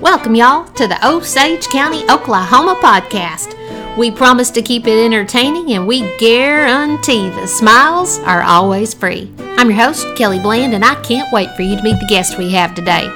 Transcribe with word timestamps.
Welcome, 0.00 0.34
y'all, 0.34 0.66
to 0.74 0.86
the 0.86 0.98
Osage 1.06 1.68
County, 1.68 2.04
Oklahoma 2.10 2.78
podcast. 2.82 3.56
We 3.96 4.10
promise 4.10 4.50
to 4.50 4.60
keep 4.60 4.86
it 4.86 5.02
entertaining 5.02 5.72
and 5.72 5.86
we 5.86 6.02
guarantee 6.18 7.30
the 7.30 7.46
smiles 7.46 8.18
are 8.18 8.42
always 8.42 8.92
free. 8.92 9.32
I'm 9.56 9.70
your 9.70 9.78
host, 9.78 10.06
Kelly 10.14 10.38
Bland, 10.38 10.74
and 10.74 10.84
I 10.84 10.96
can't 10.96 11.32
wait 11.32 11.50
for 11.56 11.62
you 11.62 11.76
to 11.76 11.82
meet 11.82 11.98
the 11.98 12.06
guest 12.10 12.36
we 12.36 12.52
have 12.52 12.74
today. 12.74 13.10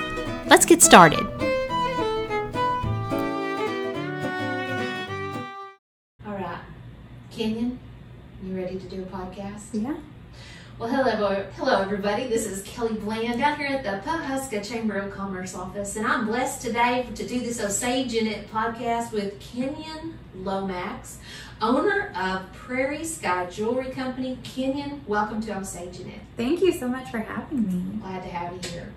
Let's 0.46 0.64
get 0.64 0.80
started. 0.80 1.20
All 6.26 6.32
right, 6.32 6.60
Kenyon, 7.30 7.78
you 8.42 8.56
ready 8.56 8.78
to 8.78 8.86
do 8.88 9.02
a 9.02 9.06
podcast? 9.06 9.64
Yeah. 9.74 9.96
Well, 10.80 10.88
hello, 10.88 11.44
hello, 11.56 11.82
everybody. 11.82 12.26
This 12.26 12.46
is 12.46 12.62
Kelly 12.62 12.94
Bland 12.94 13.38
down 13.38 13.58
here 13.58 13.66
at 13.66 13.84
the 13.84 14.00
Pawhuska 14.10 14.66
Chamber 14.66 14.94
of 14.94 15.12
Commerce 15.12 15.54
office, 15.54 15.96
and 15.96 16.06
I'm 16.06 16.24
blessed 16.24 16.62
today 16.62 17.06
to 17.16 17.28
do 17.28 17.38
this 17.40 17.60
Osagin' 17.60 18.24
It 18.24 18.50
podcast 18.50 19.12
with 19.12 19.38
Kenyon 19.40 20.18
Lomax, 20.36 21.18
owner 21.60 22.10
of 22.16 22.50
Prairie 22.54 23.04
Sky 23.04 23.44
Jewelry 23.50 23.90
Company. 23.90 24.38
Kenyon, 24.42 25.02
welcome 25.06 25.42
to 25.42 25.52
Osagin' 25.52 26.14
It. 26.14 26.20
Thank 26.38 26.62
you 26.62 26.72
so 26.72 26.88
much 26.88 27.10
for 27.10 27.18
having 27.18 27.66
me. 27.66 27.98
Glad 28.00 28.22
to 28.22 28.30
have 28.30 28.54
you 28.54 28.70
here. 28.70 28.90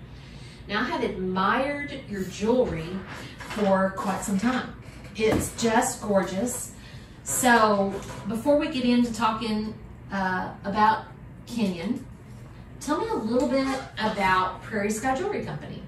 Now, 0.66 0.80
I 0.80 0.84
had 0.84 1.04
admired 1.04 2.00
your 2.08 2.22
jewelry 2.22 2.98
for 3.36 3.92
quite 3.94 4.22
some 4.22 4.38
time. 4.38 4.74
It's 5.16 5.52
just 5.62 6.00
gorgeous. 6.00 6.72
So, 7.24 7.92
before 8.26 8.58
we 8.58 8.68
get 8.68 8.84
into 8.84 9.12
talking 9.12 9.74
uh, 10.10 10.54
about 10.64 11.08
Kenyon, 11.46 12.04
tell 12.80 13.00
me 13.00 13.08
a 13.08 13.14
little 13.14 13.48
bit 13.48 13.66
about 13.98 14.62
Prairie 14.62 14.90
Sky 14.90 15.14
Jewelry 15.16 15.44
Company. 15.44 15.82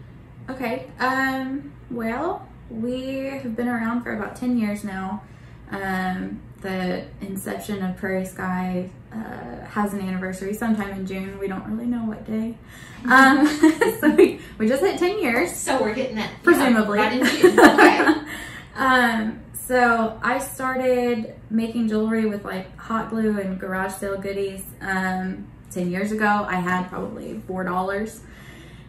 Okay. 0.50 0.90
Um. 0.98 1.72
Well, 1.90 2.46
we 2.70 3.26
have 3.26 3.54
been 3.56 3.68
around 3.68 4.02
for 4.02 4.16
about 4.16 4.36
ten 4.36 4.58
years 4.58 4.84
now. 4.84 5.22
Um. 5.70 6.40
The 6.62 7.04
inception 7.20 7.82
of 7.84 7.96
Prairie 7.96 8.24
Sky 8.24 8.90
uh, 9.12 9.64
has 9.66 9.92
an 9.92 10.00
anniversary 10.00 10.54
sometime 10.54 10.90
in 10.92 11.06
June. 11.06 11.38
We 11.38 11.48
don't 11.48 11.64
really 11.70 11.86
know 11.86 12.04
what 12.04 12.26
day. 12.26 12.56
Um. 13.04 13.46
so 14.00 14.10
we 14.14 14.40
we 14.58 14.66
just 14.68 14.82
hit 14.82 14.98
ten 14.98 15.20
years. 15.20 15.54
So 15.54 15.80
we're 15.80 15.94
hitting 15.94 16.16
that 16.16 16.30
Presumably. 16.42 16.98
yeah, 16.98 17.04
right 17.08 17.20
in 17.20 17.26
June. 17.26 17.60
Okay. 17.60 18.14
um, 18.76 19.40
so 19.66 20.18
I 20.22 20.38
started 20.38 21.34
making 21.50 21.88
jewelry 21.88 22.26
with 22.26 22.44
like 22.44 22.76
hot 22.78 23.10
glue 23.10 23.38
and 23.40 23.58
garage 23.58 23.92
sale 23.94 24.18
goodies 24.18 24.64
um, 24.80 25.46
10 25.70 25.90
years 25.90 26.12
ago. 26.12 26.46
I 26.48 26.56
had 26.56 26.88
probably 26.88 27.40
$4 27.48 28.20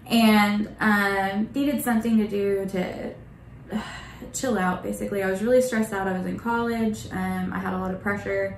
and 0.09 0.75
um, 0.79 1.49
needed 1.53 1.83
something 1.83 2.17
to 2.17 2.27
do 2.27 2.65
to 2.69 3.13
uh, 3.73 3.81
chill 4.33 4.57
out 4.57 4.83
basically. 4.83 5.23
I 5.23 5.29
was 5.31 5.41
really 5.41 5.61
stressed 5.61 5.93
out. 5.93 6.07
I 6.07 6.17
was 6.17 6.25
in 6.27 6.37
college, 6.39 7.07
um, 7.11 7.51
I 7.53 7.59
had 7.59 7.73
a 7.73 7.77
lot 7.77 7.91
of 7.93 8.01
pressure. 8.01 8.57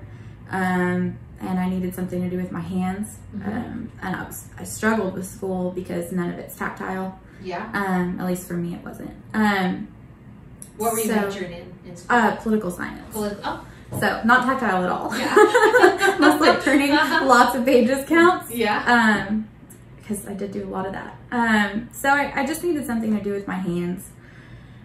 Um, 0.50 1.18
and 1.42 1.58
I 1.58 1.70
needed 1.70 1.94
something 1.94 2.20
to 2.22 2.28
do 2.28 2.36
with 2.36 2.52
my 2.52 2.60
hands, 2.60 3.16
Mhm. 3.34 3.46
um, 3.46 3.92
and 4.02 4.14
I 4.14 4.24
was 4.24 4.48
I 4.58 4.64
struggled 4.64 5.14
with 5.14 5.26
school 5.26 5.70
because 5.70 6.12
none 6.12 6.28
of 6.28 6.38
it's 6.38 6.54
tactile. 6.54 7.18
yeah. 7.42 7.70
Um, 7.72 8.20
at 8.20 8.26
least 8.26 8.46
for 8.46 8.52
me, 8.54 8.74
it 8.74 8.84
wasn't. 8.84 9.12
What 10.80 10.92
were 10.92 10.98
you 11.00 11.06
so- 11.06 11.14
majoring 11.16 11.52
in? 11.52 11.72
in 11.86 11.96
school? 11.96 12.16
uh, 12.16 12.36
political 12.36 12.70
science. 12.70 13.12
Polit- 13.14 13.38
oh, 13.44 13.64
So 13.98 14.22
not 14.24 14.44
tactile 14.46 14.84
at 14.84 14.90
all. 14.90 15.16
Yeah. 15.16 16.16
Most 16.20 16.40
like 16.40 16.62
turning 16.66 16.92
Uh-huh. 16.92 17.26
lots 17.26 17.54
of 17.56 17.64
pages 17.64 18.06
counts. 18.08 18.50
yeah. 18.50 19.26
Um, 19.28 19.48
because 19.98 20.26
I 20.26 20.34
did 20.34 20.50
do 20.52 20.64
a 20.64 20.70
lot 20.70 20.86
of 20.86 20.92
that. 20.92 21.16
Um, 21.30 21.88
so 21.92 22.08
I, 22.08 22.32
I 22.40 22.46
just 22.46 22.64
needed 22.64 22.84
something 22.86 23.16
to 23.16 23.22
do 23.22 23.32
with 23.32 23.46
my 23.46 23.54
hands, 23.54 24.08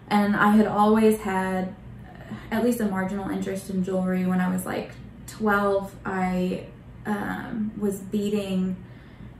and 0.08 0.36
I 0.36 0.50
had 0.50 0.66
always 0.68 1.18
had 1.20 1.74
uh, 2.04 2.34
at 2.54 2.62
least 2.62 2.78
a 2.80 2.86
marginal 2.86 3.28
interest 3.30 3.68
in 3.70 3.82
jewelry. 3.82 4.24
When 4.24 4.40
I 4.40 4.48
was 4.48 4.64
like 4.64 4.92
twelve, 5.26 5.92
I 6.04 6.66
um, 7.06 7.72
was 7.76 7.98
beading 7.98 8.76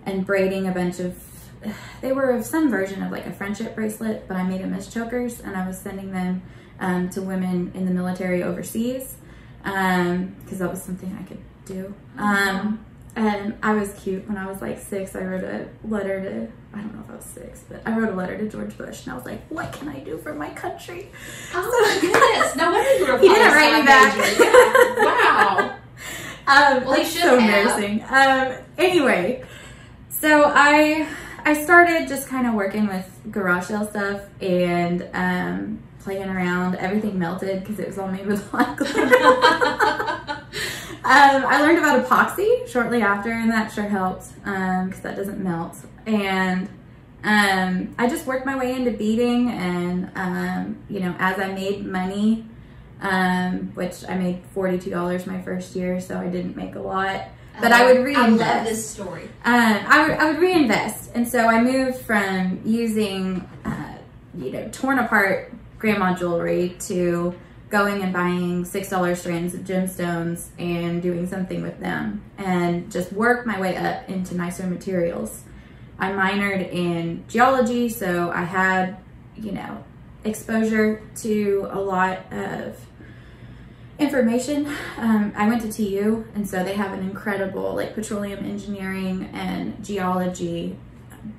and 0.04 0.26
braiding 0.26 0.66
a 0.66 0.72
bunch 0.72 0.98
of. 0.98 1.14
They 2.00 2.12
were 2.12 2.30
of 2.30 2.44
some 2.44 2.70
version 2.70 3.02
of 3.02 3.10
like 3.12 3.26
a 3.26 3.32
friendship 3.32 3.74
bracelet, 3.74 4.26
but 4.28 4.36
I 4.36 4.42
made 4.42 4.60
them 4.62 4.72
as 4.74 4.92
chokers, 4.92 5.40
and 5.40 5.56
I 5.56 5.66
was 5.66 5.78
sending 5.78 6.12
them 6.12 6.42
um, 6.80 7.08
to 7.10 7.22
women 7.22 7.72
in 7.74 7.84
the 7.86 7.90
military 7.92 8.42
overseas 8.42 9.14
because 9.62 10.58
that 10.58 10.70
was 10.70 10.82
something 10.82 11.16
I 11.18 11.22
could 11.24 11.40
do. 11.64 11.92
Um, 12.18 12.84
and 13.16 13.54
I 13.62 13.72
was 13.74 13.92
cute 13.94 14.28
when 14.28 14.36
I 14.36 14.46
was 14.46 14.60
like 14.60 14.78
six. 14.78 15.16
I 15.16 15.22
wrote 15.24 15.42
a 15.42 15.68
letter 15.84 16.20
to, 16.22 16.76
I 16.78 16.82
don't 16.82 16.94
know 16.94 17.02
if 17.02 17.10
I 17.10 17.16
was 17.16 17.24
six, 17.24 17.64
but 17.68 17.80
I 17.86 17.96
wrote 17.96 18.10
a 18.12 18.14
letter 18.14 18.36
to 18.38 18.46
George 18.48 18.76
Bush 18.76 19.04
and 19.04 19.12
I 19.14 19.16
was 19.16 19.24
like, 19.24 19.44
what 19.48 19.72
can 19.72 19.88
I 19.88 20.00
do 20.00 20.18
for 20.18 20.34
my 20.34 20.50
country? 20.50 21.08
oh 21.54 21.98
my 22.00 22.00
goodness! 22.00 22.56
No 22.56 22.70
wonder 22.70 22.94
you 22.98 23.06
were. 23.10 23.18
He 23.18 23.28
didn't 23.28 23.52
write 23.54 23.80
me 23.80 23.86
back. 23.86 24.16
Wow. 25.06 25.76
Um, 26.46 26.84
Well, 26.84 26.96
that's 26.96 27.12
so 27.12 27.38
have. 27.38 27.40
embarrassing. 27.40 28.04
Um, 28.08 28.64
anyway, 28.78 29.42
so 30.10 30.44
I 30.54 31.08
I 31.46 31.54
started 31.54 32.08
just 32.08 32.28
kind 32.28 32.44
of 32.44 32.54
working 32.54 32.88
with 32.88 33.08
garage 33.30 33.66
sale 33.66 33.86
stuff 33.88 34.20
and 34.40 35.08
um, 35.14 35.80
playing 36.00 36.28
around. 36.28 36.74
Everything 36.74 37.20
melted 37.20 37.60
because 37.60 37.78
it 37.78 37.86
was 37.86 37.98
all 37.98 38.08
made 38.08 38.26
with 38.26 38.50
glue. 38.76 38.86
Um, 41.06 41.46
I 41.46 41.62
learned 41.62 41.78
about 41.78 42.04
epoxy 42.04 42.66
shortly 42.66 43.00
after, 43.00 43.30
and 43.30 43.48
that 43.52 43.72
sure 43.72 43.84
helped 43.84 44.34
because 44.42 44.98
that 45.02 45.14
doesn't 45.14 45.38
melt. 45.38 45.76
And 46.04 46.68
um, 47.22 47.94
I 47.96 48.08
just 48.08 48.26
worked 48.26 48.44
my 48.44 48.56
way 48.56 48.74
into 48.74 48.90
beading, 48.90 49.52
and 49.52 50.10
um, 50.16 50.78
you 50.90 50.98
know, 50.98 51.14
as 51.20 51.38
I 51.38 51.52
made 51.52 51.86
money, 51.86 52.44
um, 53.00 53.70
which 53.74 54.04
I 54.08 54.16
made 54.16 54.42
forty-two 54.52 54.90
dollars 54.90 55.28
my 55.28 55.40
first 55.42 55.76
year, 55.76 56.00
so 56.00 56.18
I 56.18 56.26
didn't 56.26 56.56
make 56.56 56.74
a 56.74 56.80
lot. 56.80 57.28
But 57.60 57.72
I 57.72 57.92
would 57.92 58.04
reinvest. 58.04 58.42
I 58.42 58.56
love 58.56 58.66
this 58.66 58.88
story. 58.88 59.24
Um, 59.44 59.84
I 59.86 60.08
would 60.08 60.16
I 60.18 60.30
would 60.30 60.40
reinvest, 60.40 61.10
and 61.14 61.26
so 61.26 61.46
I 61.46 61.62
moved 61.62 61.98
from 61.98 62.60
using 62.64 63.48
uh, 63.64 63.98
you 64.34 64.52
know 64.52 64.68
torn 64.72 64.98
apart 64.98 65.52
grandma 65.78 66.14
jewelry 66.14 66.76
to 66.80 67.34
going 67.68 68.02
and 68.02 68.12
buying 68.12 68.64
six 68.64 68.90
dollar 68.90 69.14
strands 69.14 69.54
of 69.54 69.62
gemstones 69.62 70.48
and 70.58 71.02
doing 71.02 71.26
something 71.26 71.62
with 71.62 71.80
them, 71.80 72.22
and 72.38 72.90
just 72.92 73.12
work 73.12 73.46
my 73.46 73.58
way 73.60 73.76
up 73.76 74.08
into 74.08 74.34
nicer 74.34 74.66
materials. 74.66 75.42
I 75.98 76.12
minored 76.12 76.70
in 76.72 77.24
geology, 77.28 77.88
so 77.88 78.30
I 78.30 78.42
had 78.42 78.98
you 79.36 79.52
know 79.52 79.82
exposure 80.24 81.02
to 81.16 81.68
a 81.70 81.80
lot 81.80 82.32
of 82.32 82.76
information. 83.98 84.66
Um, 84.98 85.32
I 85.36 85.48
went 85.48 85.62
to 85.62 85.72
TU, 85.72 86.26
and 86.34 86.48
so 86.48 86.62
they 86.62 86.74
have 86.74 86.92
an 86.92 87.00
incredible 87.00 87.74
like 87.74 87.94
petroleum 87.94 88.44
engineering 88.44 89.30
and 89.32 89.82
geology 89.84 90.76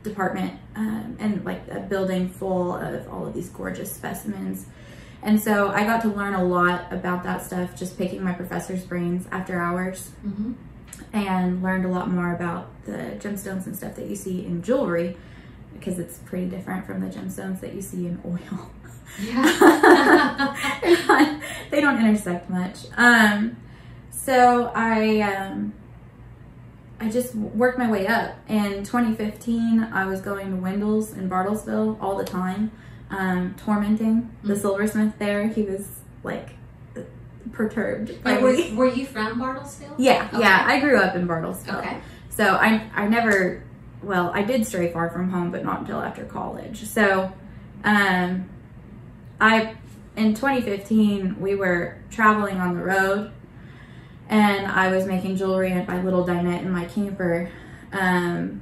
department, 0.03 0.53
um, 0.75 1.15
and 1.19 1.45
like 1.45 1.61
a 1.69 1.79
building 1.79 2.27
full 2.29 2.75
of 2.75 3.07
all 3.09 3.25
of 3.25 3.33
these 3.33 3.49
gorgeous 3.49 3.91
specimens. 3.91 4.65
And 5.21 5.41
so 5.41 5.69
I 5.69 5.83
got 5.83 6.01
to 6.03 6.09
learn 6.09 6.33
a 6.35 6.43
lot 6.43 6.91
about 6.93 7.23
that 7.23 7.43
stuff 7.43 7.75
just 7.77 7.97
picking 7.97 8.23
my 8.23 8.33
professor's 8.33 8.83
brains 8.85 9.27
after 9.31 9.59
hours 9.59 10.11
Mm-hmm. 10.25 10.53
and 11.13 11.63
learned 11.63 11.85
a 11.85 11.87
lot 11.87 12.09
more 12.09 12.33
about 12.33 12.69
the 12.85 13.15
gemstones 13.19 13.65
and 13.65 13.75
stuff 13.75 13.95
that 13.95 14.07
you 14.07 14.15
see 14.15 14.45
in 14.45 14.61
jewelry 14.61 15.15
because 15.73 15.99
it's 15.99 16.17
pretty 16.19 16.47
different 16.47 16.85
from 16.85 16.99
the 17.01 17.07
gemstones 17.07 17.59
that 17.61 17.73
you 17.73 17.81
see 17.81 18.05
in 18.07 18.19
oil. 18.25 18.69
Yeah. 19.19 20.55
They're 20.81 21.07
not- 21.07 21.41
they 21.71 21.81
don't 21.81 21.99
intersect 21.99 22.49
much. 22.49 22.85
Um, 22.95 23.57
so 24.11 24.71
I 24.75 25.21
um, 25.21 25.73
I 26.99 27.09
just 27.09 27.35
worked 27.35 27.77
my 27.77 27.89
way 27.89 28.07
up. 28.07 28.35
In 28.47 28.83
2015, 28.83 29.89
I 29.93 30.05
was 30.05 30.21
going 30.21 30.49
to 30.51 30.57
Wendell's 30.57 31.13
in 31.13 31.29
Bartlesville 31.29 31.97
all 32.01 32.17
the 32.17 32.23
time, 32.25 32.71
um, 33.09 33.55
tormenting 33.57 34.31
the 34.43 34.53
Mhm. 34.55 34.61
silversmith 34.61 35.13
there. 35.19 35.47
He 35.47 35.61
was 35.63 35.87
like 36.23 36.49
perturbed. 37.53 38.23
by 38.23 38.41
me. 38.41 38.73
were 38.75 38.87
you 38.87 39.05
from 39.05 39.39
Bartlesville? 39.39 39.95
Yeah, 39.97 40.27
Okay. 40.33 40.39
yeah. 40.41 40.63
I 40.67 40.79
grew 40.79 40.97
up 40.97 41.15
in 41.15 41.27
Bartlesville. 41.27 41.79
Okay. 41.79 41.97
So 42.29 42.55
I 42.55 42.83
I 42.95 43.07
never 43.07 43.63
well, 44.03 44.31
I 44.33 44.43
did 44.43 44.65
stray 44.65 44.91
far 44.91 45.09
from 45.09 45.31
home, 45.31 45.49
but 45.51 45.63
not 45.63 45.79
until 45.81 46.01
after 46.01 46.23
college. 46.25 46.85
So 46.85 47.31
um 47.83 48.49
I 49.39 49.75
in 50.15 50.33
2015 50.33 51.39
we 51.39 51.55
were 51.55 51.97
traveling 52.09 52.57
on 52.57 52.75
the 52.75 52.83
road 52.83 53.31
and 54.29 54.67
I 54.67 54.89
was 54.93 55.05
making 55.05 55.37
jewelry 55.37 55.71
at 55.71 55.87
my 55.87 56.01
little 56.01 56.25
dinette 56.25 56.61
in 56.61 56.71
my 56.71 56.85
camper. 56.85 57.49
Um 57.91 58.61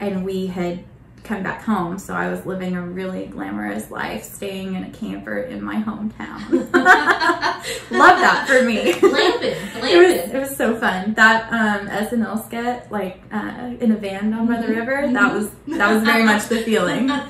and 0.00 0.24
we 0.24 0.46
had 0.48 0.84
come 1.22 1.44
back 1.44 1.62
home, 1.62 2.00
so 2.00 2.14
I 2.14 2.28
was 2.28 2.44
living 2.44 2.74
a 2.74 2.82
really 2.82 3.26
glamorous 3.26 3.92
life, 3.92 4.24
staying 4.24 4.74
in 4.74 4.82
a 4.82 4.90
camper 4.90 5.38
in 5.38 5.62
my 5.62 5.76
hometown. 5.76 6.50
Love 6.72 8.18
that 8.18 8.44
for 8.48 8.64
me. 8.64 8.92
Glamping, 8.94 9.84
It 9.84 9.98
was 9.98 10.34
it 10.34 10.38
was 10.40 10.56
so 10.56 10.76
fun. 10.76 11.14
That 11.14 11.52
um, 11.52 11.86
SNL 11.88 12.44
skit, 12.46 12.90
like 12.90 13.22
uh, 13.32 13.70
in 13.78 13.92
a 13.92 13.96
van 13.96 14.32
down 14.32 14.48
by 14.48 14.60
the 14.60 14.66
Mhm, 14.66 14.76
river, 14.80 15.08
that 15.12 15.32
was 15.32 15.50
that 15.68 15.92
was 15.94 16.02
very 16.02 16.24
much 16.32 16.46
the 16.48 16.58
feeling. 16.62 17.10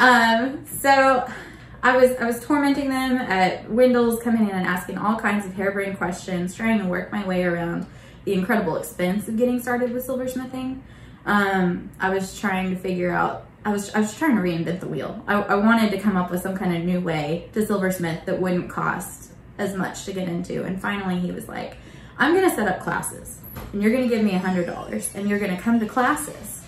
Um, 0.00 0.64
so 0.66 1.24
I 1.84 1.98
was 1.98 2.16
I 2.16 2.24
was 2.24 2.40
tormenting 2.42 2.88
them 2.88 3.18
at 3.18 3.70
Wendell's, 3.70 4.22
coming 4.22 4.48
in 4.48 4.56
and 4.56 4.66
asking 4.66 4.96
all 4.96 5.16
kinds 5.16 5.44
of 5.44 5.52
harebrained 5.52 5.98
questions, 5.98 6.54
trying 6.54 6.78
to 6.78 6.86
work 6.86 7.12
my 7.12 7.26
way 7.26 7.44
around 7.44 7.86
the 8.24 8.32
incredible 8.32 8.78
expense 8.78 9.28
of 9.28 9.36
getting 9.36 9.60
started 9.60 9.92
with 9.92 10.06
silversmithing. 10.06 10.80
Um, 11.26 11.90
I 12.00 12.08
was 12.08 12.40
trying 12.40 12.70
to 12.70 12.76
figure 12.76 13.12
out. 13.12 13.46
I 13.66 13.70
was 13.70 13.94
I 13.94 14.00
was 14.00 14.16
trying 14.16 14.36
to 14.36 14.42
reinvent 14.42 14.80
the 14.80 14.88
wheel. 14.88 15.22
I, 15.26 15.34
I 15.34 15.54
wanted 15.56 15.90
to 15.90 15.98
come 15.98 16.16
up 16.16 16.30
with 16.30 16.40
some 16.40 16.56
kind 16.56 16.74
of 16.74 16.82
new 16.84 17.00
way 17.00 17.50
to 17.52 17.66
silversmith 17.66 18.24
that 18.24 18.40
wouldn't 18.40 18.70
cost 18.70 19.32
as 19.58 19.74
much 19.74 20.06
to 20.06 20.14
get 20.14 20.26
into. 20.26 20.64
And 20.64 20.80
finally, 20.80 21.20
he 21.20 21.32
was 21.32 21.48
like, 21.48 21.76
"I'm 22.16 22.32
going 22.32 22.48
to 22.48 22.56
set 22.56 22.66
up 22.66 22.80
classes, 22.80 23.40
and 23.74 23.82
you're 23.82 23.92
going 23.92 24.08
to 24.08 24.14
give 24.14 24.24
me 24.24 24.34
a 24.34 24.38
hundred 24.38 24.66
dollars, 24.66 25.10
and 25.14 25.28
you're 25.28 25.38
going 25.38 25.54
to 25.54 25.62
come 25.62 25.78
to 25.80 25.86
classes, 25.86 26.62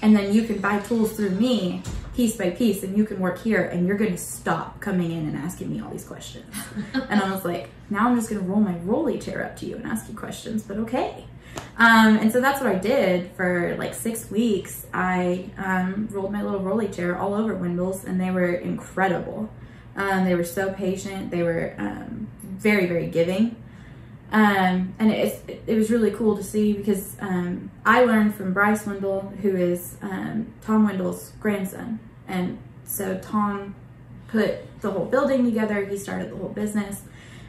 and 0.00 0.14
then 0.14 0.32
you 0.32 0.44
can 0.44 0.60
buy 0.60 0.78
tools 0.78 1.14
through 1.14 1.30
me." 1.30 1.82
Piece 2.20 2.36
by 2.36 2.50
piece 2.50 2.82
and 2.82 2.98
you 2.98 3.04
can 3.06 3.18
work 3.18 3.38
here 3.38 3.62
and 3.62 3.86
you're 3.86 3.96
going 3.96 4.10
to 4.12 4.18
stop 4.18 4.78
coming 4.78 5.10
in 5.10 5.26
and 5.26 5.38
asking 5.38 5.70
me 5.70 5.80
all 5.80 5.88
these 5.88 6.04
questions. 6.04 6.54
and 6.92 7.18
I 7.18 7.32
was 7.32 7.46
like, 7.46 7.70
now 7.88 8.06
I'm 8.06 8.14
just 8.14 8.28
going 8.28 8.42
to 8.42 8.46
roll 8.46 8.60
my 8.60 8.76
rolly 8.80 9.18
chair 9.18 9.42
up 9.42 9.56
to 9.60 9.66
you 9.66 9.76
and 9.76 9.86
ask 9.86 10.06
you 10.06 10.14
questions, 10.14 10.62
but 10.62 10.76
okay. 10.76 11.24
Um, 11.78 12.18
and 12.18 12.30
so 12.30 12.42
that's 12.42 12.60
what 12.60 12.68
I 12.68 12.78
did 12.78 13.30
for 13.36 13.74
like 13.78 13.94
six 13.94 14.30
weeks. 14.30 14.86
I 14.92 15.48
um, 15.56 16.08
rolled 16.10 16.30
my 16.30 16.42
little 16.42 16.60
rolly 16.60 16.88
chair 16.88 17.18
all 17.18 17.32
over 17.32 17.54
Wendell's 17.54 18.04
and 18.04 18.20
they 18.20 18.30
were 18.30 18.52
incredible. 18.52 19.48
Um, 19.96 20.26
they 20.26 20.34
were 20.34 20.44
so 20.44 20.74
patient. 20.74 21.30
They 21.30 21.42
were 21.42 21.74
um, 21.78 22.28
very, 22.42 22.84
very 22.84 23.06
giving. 23.06 23.56
Um, 24.30 24.94
and 24.98 25.10
it, 25.10 25.62
it 25.66 25.74
was 25.74 25.90
really 25.90 26.10
cool 26.10 26.36
to 26.36 26.44
see 26.44 26.74
because 26.74 27.16
um, 27.20 27.70
I 27.86 28.04
learned 28.04 28.34
from 28.34 28.52
Bryce 28.52 28.84
Wendell, 28.84 29.32
who 29.40 29.56
is 29.56 29.96
um, 30.02 30.52
Tom 30.60 30.84
Wendell's 30.84 31.32
grandson. 31.40 31.98
And 32.30 32.58
so 32.84 33.18
Tom 33.18 33.74
put 34.28 34.80
the 34.80 34.90
whole 34.90 35.04
building 35.04 35.44
together. 35.44 35.84
He 35.84 35.98
started 35.98 36.30
the 36.30 36.36
whole 36.36 36.48
business, 36.48 37.02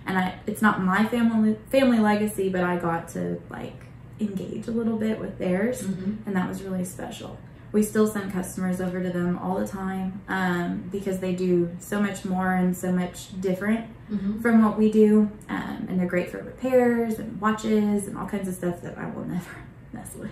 and 0.06 0.18
I 0.18 0.40
it's 0.48 0.62
not 0.62 0.82
my 0.82 1.06
family 1.06 1.58
family 1.70 2.00
legacy, 2.00 2.50
but 2.50 2.64
I 2.64 2.78
got 2.78 3.08
to 3.10 3.42
like 3.50 3.86
engage 4.20 4.68
a 4.68 4.72
little 4.72 4.98
bit 4.98 5.20
with 5.20 5.38
theirs, 5.38 5.84
mm-hmm. 5.84 6.16
and 6.26 6.36
that 6.36 6.48
was 6.48 6.62
really 6.64 6.86
special. 6.86 7.38
We 7.72 7.84
still 7.84 8.06
send 8.06 8.34
customers 8.34 8.82
over 8.82 9.02
to 9.02 9.10
them 9.10 9.38
all 9.38 9.58
the 9.58 9.68
time 9.68 10.22
um, 10.28 10.90
because 10.92 11.20
they 11.20 11.34
do 11.34 11.70
so 11.80 12.02
much 12.02 12.26
more 12.26 12.52
and 12.52 12.76
so 12.76 12.92
much 12.92 13.40
different 13.40 13.88
mm-hmm. 14.12 14.42
from 14.42 14.62
what 14.64 14.78
we 14.78 14.92
do, 14.92 15.32
um, 15.48 15.86
and 15.88 16.00
they're 16.00 16.08
great 16.08 16.30
for 16.30 16.40
repairs 16.40 17.18
and 17.18 17.40
watches 17.40 18.08
and 18.08 18.18
all 18.18 18.28
kinds 18.28 18.50
of 18.50 18.56
stuff 18.56 18.82
that 18.82 18.98
I 18.98 19.06
will 19.10 19.26
never 19.36 19.64
mess 19.94 20.14
with. 20.16 20.32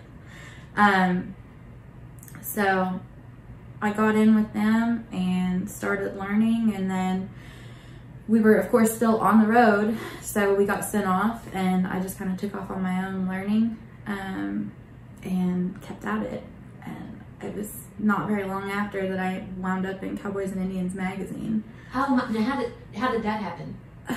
Um, 0.76 1.36
so 2.42 3.00
I 3.82 3.94
got 3.94 4.16
in 4.16 4.36
with 4.36 4.54
them 4.54 5.08
and 5.12 5.70
started 5.70 6.18
learning, 6.18 6.74
and 6.76 6.90
then 6.90 7.30
we 8.28 8.40
were, 8.42 8.56
of 8.56 8.70
course, 8.70 8.94
still 8.94 9.20
on 9.20 9.42
the 9.42 9.48
road, 9.48 9.98
so 10.22 10.54
we 10.54 10.66
got 10.66 10.84
sent 10.84 11.08
off, 11.08 11.48
and 11.54 11.88
I 11.88 12.02
just 12.02 12.18
kind 12.18 12.32
of 12.32 12.38
took 12.38 12.56
off 12.56 12.70
on 12.70 12.84
my 12.84 13.08
own 13.08 13.28
learning 13.28 13.78
um, 14.06 14.72
and 15.24 15.82
kept 15.82 16.06
at 16.06 16.24
it. 16.24 16.44
And 16.86 17.22
it 17.42 17.56
was 17.56 17.74
not 17.98 18.28
very 18.28 18.44
long 18.44 18.70
after 18.70 19.08
that 19.08 19.20
I 19.20 19.46
wound 19.58 19.86
up 19.86 20.04
in 20.04 20.18
Cowboys 20.18 20.52
and 20.52 20.62
Indians 20.62 20.94
magazine. 20.94 21.64
How? 21.92 22.16
How 22.16 22.60
did 22.60 22.74
how 22.96 23.12
did 23.12 23.24
that 23.24 23.42
happen? 23.42 23.78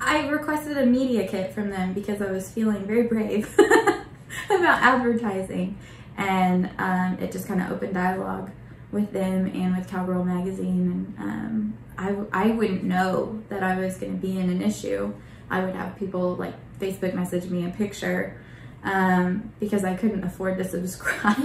I 0.00 0.28
requested 0.28 0.76
a 0.76 0.84
media 0.84 1.26
kit 1.26 1.52
from 1.52 1.70
them 1.70 1.94
because 1.94 2.20
I 2.20 2.30
was 2.30 2.50
feeling 2.50 2.84
very 2.86 3.04
brave 3.04 3.52
about 3.58 4.82
advertising 4.82 5.78
and 6.16 6.70
um, 6.78 7.18
it 7.20 7.32
just 7.32 7.48
kind 7.48 7.60
of 7.60 7.72
opened 7.72 7.94
dialogue 7.94 8.50
with 8.92 9.12
them 9.12 9.46
and 9.46 9.76
with 9.76 9.88
Cowgirl 9.88 10.24
magazine. 10.24 11.14
And 11.18 11.18
um, 11.18 11.78
I, 11.98 12.46
I 12.46 12.50
wouldn't 12.50 12.84
know 12.84 13.42
that 13.48 13.62
I 13.62 13.76
was 13.78 13.96
going 13.96 14.12
to 14.12 14.26
be 14.26 14.38
in 14.38 14.48
an 14.50 14.62
issue. 14.62 15.12
I 15.50 15.64
would 15.64 15.74
have 15.74 15.96
people 15.96 16.36
like 16.36 16.54
Facebook 16.78 17.14
message 17.14 17.50
me 17.50 17.66
a 17.66 17.70
picture 17.70 18.40
um, 18.84 19.52
because 19.60 19.84
I 19.84 19.94
couldn't 19.94 20.24
afford 20.24 20.58
to 20.58 20.64
subscribe. 20.64 21.36
so 21.36 21.42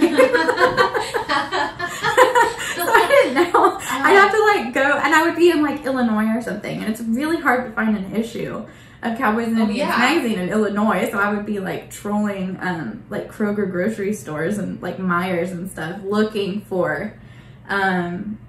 I 2.86 3.06
didn't 3.10 3.52
know. 3.54 3.78
I'd 3.82 4.14
have 4.14 4.32
to 4.32 4.44
like 4.44 4.74
go, 4.74 4.98
and 4.98 5.14
I 5.16 5.24
would 5.24 5.36
be 5.36 5.50
in 5.52 5.62
like 5.62 5.86
Illinois 5.86 6.36
or 6.38 6.42
something, 6.42 6.82
and 6.82 6.92
it's 6.92 7.02
really 7.02 7.38
hard 7.38 7.66
to 7.66 7.72
find 7.72 7.98
an 7.98 8.16
issue 8.16 8.66
of 9.02 9.18
Cowboys 9.18 9.48
and 9.48 9.60
Indians 9.60 9.82
oh, 9.82 9.84
yeah. 9.84 9.98
magazine 9.98 10.40
in 10.40 10.50
Illinois. 10.50 11.10
So 11.12 11.20
I 11.20 11.34
would 11.34 11.46
be 11.46 11.60
like 11.60 11.90
trolling 11.90 12.58
um, 12.62 13.04
like 13.10 13.32
Kroger 13.32 13.70
grocery 13.70 14.14
stores 14.14 14.58
and 14.58 14.82
like 14.82 14.98
Meijers 14.98 15.52
and 15.52 15.70
stuff 15.72 16.02
looking 16.04 16.62
for 16.62 17.18
um, 17.68 18.40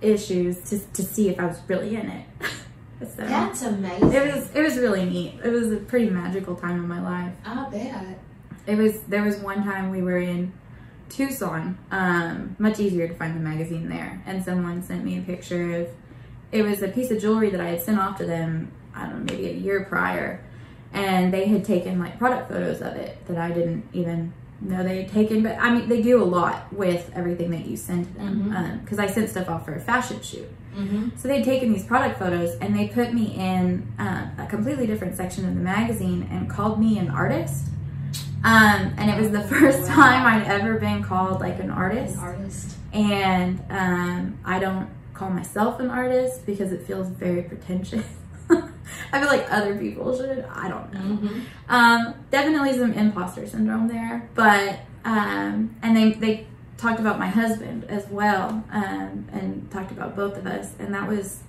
issues 0.00 0.58
to, 0.70 0.78
to 0.78 1.02
see 1.02 1.28
if 1.28 1.38
I 1.38 1.46
was 1.46 1.58
really 1.66 1.96
in 1.96 2.08
it. 2.08 2.26
so 3.00 3.22
That's 3.22 3.62
amazing. 3.62 4.12
It 4.12 4.34
was 4.34 4.50
it 4.54 4.62
was 4.62 4.76
really 4.78 5.04
neat. 5.04 5.40
It 5.44 5.50
was 5.50 5.72
a 5.72 5.76
pretty 5.76 6.08
magical 6.08 6.56
time 6.56 6.76
in 6.76 6.88
my 6.88 7.02
life. 7.02 7.34
I 7.44 7.68
bet. 7.68 8.18
It 8.66 8.76
was 8.76 9.00
there 9.02 9.22
was 9.22 9.36
one 9.38 9.64
time 9.64 9.90
we 9.90 10.02
were 10.02 10.18
in 10.18 10.52
Tucson, 11.08 11.78
um, 11.90 12.56
much 12.58 12.80
easier 12.80 13.08
to 13.08 13.14
find 13.14 13.34
the 13.34 13.40
magazine 13.40 13.88
there, 13.88 14.22
and 14.26 14.44
someone 14.44 14.82
sent 14.82 15.04
me 15.04 15.18
a 15.18 15.22
picture 15.22 15.80
of 15.80 15.88
it 16.50 16.62
was 16.62 16.82
a 16.82 16.88
piece 16.88 17.10
of 17.10 17.20
jewelry 17.20 17.50
that 17.50 17.60
I 17.60 17.68
had 17.68 17.82
sent 17.82 17.98
off 17.98 18.16
to 18.18 18.26
them 18.26 18.72
I 18.94 19.06
don't 19.06 19.26
know, 19.26 19.34
maybe 19.34 19.48
a 19.48 19.54
year 19.54 19.84
prior. 19.84 20.44
And 20.92 21.32
they 21.32 21.46
had 21.46 21.64
taken 21.64 21.98
like 21.98 22.18
product 22.18 22.50
photos 22.50 22.80
of 22.80 22.96
it 22.96 23.24
that 23.26 23.36
I 23.36 23.50
didn't 23.50 23.88
even 23.92 24.32
know 24.60 24.82
they 24.82 25.02
had 25.02 25.12
taken. 25.12 25.42
But 25.42 25.58
I 25.58 25.74
mean, 25.74 25.88
they 25.88 26.02
do 26.02 26.22
a 26.22 26.24
lot 26.24 26.72
with 26.72 27.10
everything 27.14 27.50
that 27.50 27.66
you 27.66 27.76
send 27.76 28.06
them. 28.14 28.44
Because 28.82 28.98
mm-hmm. 28.98 29.00
um, 29.00 29.00
I 29.00 29.06
sent 29.06 29.30
stuff 29.30 29.48
off 29.48 29.64
for 29.64 29.74
a 29.74 29.80
fashion 29.80 30.20
shoot. 30.22 30.48
Mm-hmm. 30.74 31.16
So 31.16 31.28
they'd 31.28 31.44
taken 31.44 31.72
these 31.72 31.84
product 31.84 32.18
photos 32.18 32.54
and 32.56 32.76
they 32.76 32.88
put 32.88 33.12
me 33.12 33.34
in 33.34 33.92
uh, 33.98 34.28
a 34.38 34.46
completely 34.46 34.86
different 34.86 35.16
section 35.16 35.48
of 35.48 35.54
the 35.54 35.60
magazine 35.60 36.28
and 36.30 36.48
called 36.48 36.78
me 36.78 36.98
an 36.98 37.10
artist. 37.10 37.66
Um, 38.44 38.94
and 38.96 39.10
it 39.10 39.20
was 39.20 39.30
the 39.30 39.42
first 39.54 39.88
wow. 39.88 39.94
time 39.94 40.26
I'd 40.26 40.46
ever 40.46 40.78
been 40.78 41.02
called 41.02 41.40
like 41.40 41.58
an 41.58 41.70
artist. 41.70 42.14
An 42.14 42.20
artist. 42.20 42.76
And 42.92 43.60
um, 43.70 44.38
I 44.44 44.58
don't 44.58 44.88
call 45.14 45.30
myself 45.30 45.80
an 45.80 45.90
artist 45.90 46.46
because 46.46 46.72
it 46.72 46.86
feels 46.86 47.08
very 47.08 47.42
pretentious. 47.42 48.06
I 49.12 49.20
feel 49.20 49.28
like 49.28 49.46
other 49.50 49.76
people 49.76 50.16
should. 50.16 50.44
I 50.50 50.68
don't 50.68 50.92
know. 50.92 51.00
Mm-hmm. 51.00 51.40
Um, 51.68 52.14
definitely 52.30 52.76
some 52.76 52.92
imposter 52.92 53.46
syndrome 53.46 53.88
there, 53.88 54.28
but 54.34 54.80
um, 55.04 55.76
and 55.82 55.96
they 55.96 56.12
they 56.12 56.46
talked 56.76 57.00
about 57.00 57.18
my 57.18 57.26
husband 57.26 57.84
as 57.88 58.06
well, 58.08 58.64
um, 58.70 59.26
and 59.32 59.70
talked 59.70 59.90
about 59.90 60.14
both 60.14 60.36
of 60.36 60.46
us, 60.46 60.72
and 60.78 60.94
that 60.94 61.08
was 61.08 61.40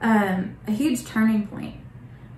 um, 0.00 0.56
a 0.66 0.72
huge 0.72 1.06
turning 1.06 1.46
point 1.46 1.76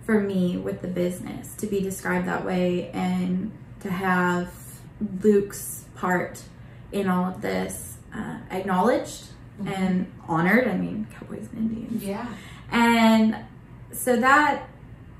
for 0.04 0.20
me 0.20 0.56
with 0.56 0.82
the 0.82 0.88
business 0.88 1.54
to 1.56 1.66
be 1.66 1.80
described 1.80 2.26
that 2.28 2.44
way, 2.44 2.90
and 2.90 3.52
to 3.80 3.90
have 3.90 4.52
Luke's 5.22 5.84
part 5.94 6.42
in 6.92 7.08
all 7.08 7.24
of 7.24 7.40
this 7.40 7.98
uh, 8.14 8.38
acknowledged 8.50 9.24
mm-hmm. 9.60 9.68
and 9.68 10.12
honored. 10.28 10.68
I 10.68 10.76
mean, 10.76 11.06
Cowboys 11.18 11.48
and 11.52 11.70
Indians. 11.70 12.04
Yeah. 12.04 12.28
And 12.70 13.36
so 13.94 14.16
that 14.16 14.68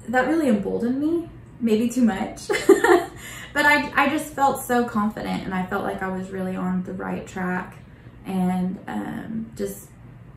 that 0.09 0.29
really 0.29 0.49
emboldened 0.49 1.01
me, 1.01 1.31
maybe 1.61 1.89
too 1.89 2.05
much. 2.05 2.49
but 2.49 3.65
I, 3.65 3.91
I 3.95 4.09
just 4.11 4.33
felt 4.35 4.63
so 4.63 4.85
confident 4.85 5.45
and 5.45 5.55
I 5.55 5.65
felt 5.65 5.85
like 5.85 6.03
I 6.03 6.09
was 6.09 6.31
really 6.31 6.57
on 6.57 6.83
the 6.83 6.93
right 6.93 7.27
track 7.27 7.79
and 8.27 8.79
um, 8.87 9.53
just 9.57 9.89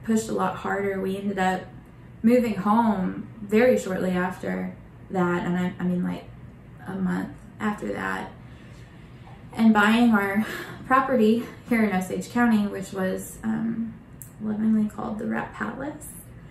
pushed 0.03 0.29
a 0.29 0.33
lot 0.33 0.55
harder. 0.55 1.01
We 1.01 1.17
ended 1.17 1.39
up 1.39 1.63
moving 2.23 2.55
home 2.55 3.27
very 3.41 3.77
shortly 3.77 4.11
after 4.11 4.73
that, 5.09 5.45
and 5.45 5.57
I, 5.57 5.73
I 5.79 5.83
mean, 5.83 6.03
like 6.03 6.25
a 6.85 6.95
month 6.95 7.29
after 7.59 7.91
that, 7.93 8.31
and 9.53 9.73
buying 9.73 10.11
our 10.11 10.45
property 10.85 11.45
here 11.69 11.83
in 11.83 11.95
Osage 11.95 12.31
County, 12.31 12.67
which 12.67 12.93
was 12.93 13.37
um, 13.43 13.93
lovingly 14.41 14.89
called 14.89 15.19
the 15.19 15.27
Rat 15.27 15.53
Palace. 15.53 16.07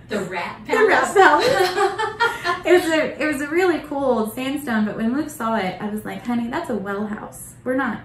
The 0.09 0.21
rat 0.21 0.65
palace. 0.65 0.81
The 0.81 0.87
rat 0.87 1.15
palace. 1.15 1.47
it 2.67 2.73
was 2.73 2.93
a 2.93 3.23
it 3.23 3.27
was 3.33 3.41
a 3.41 3.49
really 3.49 3.81
cool 3.81 4.05
old 4.05 4.35
sandstone, 4.35 4.85
but 4.85 4.97
when 4.97 5.17
Luke 5.17 5.31
saw 5.31 5.57
it, 5.57 5.81
I 5.81 5.89
was 5.89 6.05
like, 6.05 6.25
honey, 6.25 6.49
that's 6.49 6.71
a 6.71 6.77
well 6.77 7.07
house. 7.07 7.55
We're 7.65 7.77
not 7.77 8.01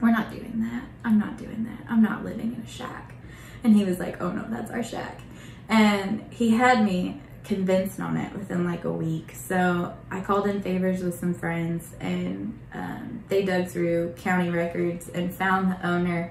we're 0.00 0.12
not 0.12 0.30
doing 0.30 0.60
that. 0.60 0.84
I'm 1.04 1.18
not 1.18 1.36
doing 1.36 1.64
that. 1.64 1.90
I'm 1.90 2.02
not 2.02 2.24
living 2.24 2.54
in 2.54 2.62
a 2.62 2.68
shack. 2.68 3.14
And 3.64 3.74
he 3.74 3.84
was 3.84 3.98
like, 3.98 4.20
Oh 4.22 4.30
no, 4.30 4.46
that's 4.48 4.70
our 4.70 4.82
shack. 4.82 5.20
And 5.68 6.24
he 6.30 6.50
had 6.50 6.84
me 6.84 7.20
convinced 7.44 7.98
on 7.98 8.16
it 8.16 8.32
within 8.34 8.64
like 8.64 8.84
a 8.84 8.92
week. 8.92 9.32
So 9.34 9.94
I 10.10 10.20
called 10.20 10.46
in 10.46 10.62
favors 10.62 11.02
with 11.02 11.18
some 11.18 11.34
friends 11.34 11.90
and 11.98 12.58
um, 12.74 13.24
they 13.28 13.42
dug 13.42 13.68
through 13.68 14.14
county 14.18 14.50
records 14.50 15.08
and 15.08 15.34
found 15.34 15.72
the 15.72 15.86
owner 15.86 16.30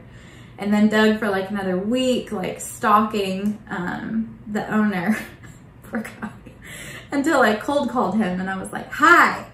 and 0.58 0.74
then 0.74 0.90
dug 0.90 1.20
for 1.20 1.30
like 1.30 1.50
another 1.50 1.78
week, 1.78 2.32
like 2.32 2.60
stalking 2.60 3.60
um, 3.70 4.40
the 4.48 4.68
owner. 4.74 5.18
Poor 5.84 6.02
guy. 6.02 6.30
Until 7.12 7.42
I 7.42 7.56
cold 7.56 7.90
called 7.90 8.16
him 8.16 8.40
and 8.40 8.50
I 8.50 8.58
was 8.58 8.72
like, 8.74 8.92
Hi, 8.92 9.46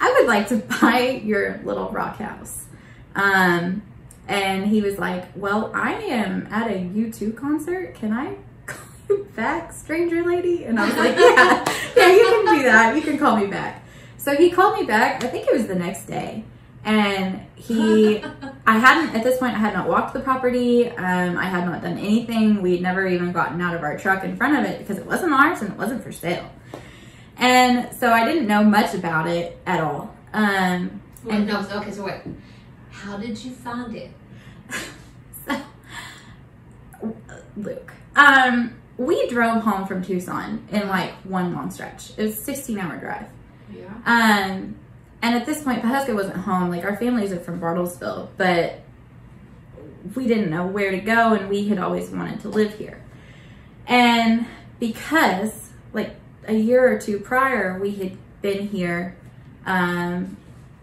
I 0.00 0.12
would 0.12 0.26
like 0.26 0.48
to 0.48 0.56
buy 0.80 1.22
your 1.24 1.60
little 1.64 1.90
rock 1.90 2.18
house. 2.18 2.66
Um, 3.14 3.82
and 4.26 4.66
he 4.66 4.80
was 4.80 4.98
like, 4.98 5.26
Well, 5.36 5.70
I 5.74 5.92
am 5.94 6.48
at 6.50 6.70
a 6.70 6.74
U2 6.74 7.36
concert. 7.36 7.94
Can 7.94 8.12
I 8.12 8.36
call 8.66 8.86
you 9.08 9.28
back, 9.36 9.72
stranger 9.72 10.24
lady?" 10.24 10.64
And 10.64 10.80
I 10.80 10.86
was 10.86 10.96
like, 10.96 11.16
"Yeah, 11.16 11.64
yeah, 11.96 12.12
you 12.16 12.24
can 12.24 12.56
do 12.56 12.62
that. 12.62 12.96
You 12.96 13.02
can 13.02 13.18
call 13.18 13.36
me 13.36 13.46
back." 13.46 13.84
So 14.16 14.34
he 14.34 14.50
called 14.50 14.78
me 14.78 14.86
back. 14.86 15.22
I 15.22 15.28
think 15.28 15.46
it 15.46 15.52
was 15.52 15.66
the 15.66 15.74
next 15.74 16.06
day, 16.06 16.44
and 16.84 17.40
he, 17.54 18.22
I 18.66 18.78
hadn't 18.78 19.14
at 19.16 19.24
this 19.24 19.38
point. 19.38 19.54
I 19.54 19.58
had 19.58 19.74
not 19.74 19.88
walked 19.88 20.14
the 20.14 20.20
property. 20.20 20.88
Um, 20.90 21.36
I 21.38 21.44
had 21.46 21.64
not 21.64 21.82
done 21.82 21.98
anything. 21.98 22.60
we'd 22.62 22.82
never 22.82 23.06
even 23.06 23.32
gotten 23.32 23.60
out 23.60 23.74
of 23.74 23.82
our 23.82 23.98
truck 23.98 24.24
in 24.24 24.36
front 24.36 24.56
of 24.58 24.64
it 24.64 24.78
because 24.78 24.98
it 24.98 25.06
wasn't 25.06 25.32
ours 25.32 25.60
and 25.62 25.70
it 25.72 25.78
wasn't 25.78 26.02
for 26.02 26.12
sale. 26.12 26.50
And 27.36 27.94
so 27.96 28.12
I 28.12 28.24
didn't 28.24 28.46
know 28.46 28.62
much 28.62 28.94
about 28.94 29.26
it 29.28 29.58
at 29.66 29.80
all. 29.80 30.14
Um, 30.32 31.00
Wait, 31.24 31.40
no, 31.40 31.62
so- 31.62 31.78
okay, 31.80 31.90
so 31.90 32.04
wait. 32.04 32.20
How 32.90 33.16
did 33.16 33.42
you 33.42 33.50
find 33.52 33.94
it? 33.94 34.10
so, 35.46 35.60
Luke. 37.56 37.92
Um, 38.16 38.74
we 38.96 39.26
drove 39.28 39.62
home 39.62 39.86
from 39.86 40.02
Tucson 40.04 40.66
in 40.70 40.88
like 40.88 41.12
one 41.24 41.52
long 41.54 41.70
stretch. 41.70 42.12
It 42.16 42.22
was 42.24 42.38
a 42.38 42.42
16 42.42 42.78
hour 42.78 42.96
drive. 42.96 43.26
Yeah. 43.74 43.90
Um, 44.06 44.76
and 45.24 45.34
at 45.34 45.46
this 45.46 45.62
point, 45.62 45.80
Pawhuska 45.82 46.14
wasn't 46.14 46.36
home. 46.36 46.68
Like 46.68 46.84
our 46.84 46.98
families 46.98 47.32
are 47.32 47.40
from 47.40 47.58
Bartlesville, 47.58 48.28
but 48.36 48.80
we 50.14 50.26
didn't 50.26 50.50
know 50.50 50.66
where 50.66 50.90
to 50.90 51.00
go, 51.00 51.32
and 51.32 51.48
we 51.48 51.66
had 51.66 51.78
always 51.78 52.10
wanted 52.10 52.40
to 52.42 52.50
live 52.50 52.76
here. 52.76 53.02
And 53.86 54.44
because, 54.80 55.70
like 55.94 56.14
a 56.46 56.52
year 56.52 56.86
or 56.94 56.98
two 56.98 57.18
prior, 57.18 57.78
we 57.78 57.92
had 57.92 58.18
been 58.42 58.68
here 58.68 59.16
um, 59.64 60.36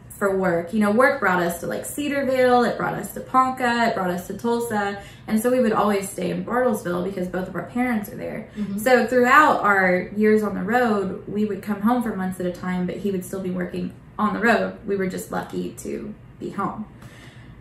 for 0.10 0.36
work. 0.36 0.74
You 0.74 0.80
know, 0.80 0.90
work 0.90 1.20
brought 1.20 1.44
us 1.44 1.60
to 1.60 1.68
like 1.68 1.86
Cedarville, 1.86 2.64
it 2.64 2.78
brought 2.78 2.96
us 2.96 3.14
to 3.14 3.20
Ponca, 3.20 3.90
it 3.90 3.94
brought 3.94 4.10
us 4.10 4.26
to 4.26 4.36
Tulsa, 4.40 5.04
and 5.28 5.40
so 5.40 5.52
we 5.52 5.60
would 5.60 5.72
always 5.72 6.10
stay 6.10 6.32
in 6.32 6.44
Bartlesville 6.44 7.04
because 7.04 7.28
both 7.28 7.48
of 7.48 7.56
our 7.56 7.66
parents 7.66 8.10
are 8.12 8.18
there. 8.18 8.50
Mhm. 8.58 8.80
So 8.80 9.06
throughout 9.06 9.60
our 9.62 10.10
years 10.16 10.42
on 10.42 10.56
the 10.56 10.64
road, 10.64 11.28
we 11.28 11.46
would 11.46 11.62
come 11.62 11.82
home 11.82 12.02
for 12.02 12.16
months 12.16 12.40
at 12.40 12.48
a 12.48 12.52
time, 12.52 12.88
but 12.88 12.96
he 12.96 13.12
would 13.12 13.24
still 13.24 13.42
be 13.42 13.52
working 13.52 13.94
on 14.22 14.34
the 14.34 14.40
road. 14.40 14.78
We 14.86 14.96
were 14.96 15.08
just 15.08 15.32
lucky 15.32 15.72
to 15.80 16.14
be 16.40 16.52
home. 16.52 16.86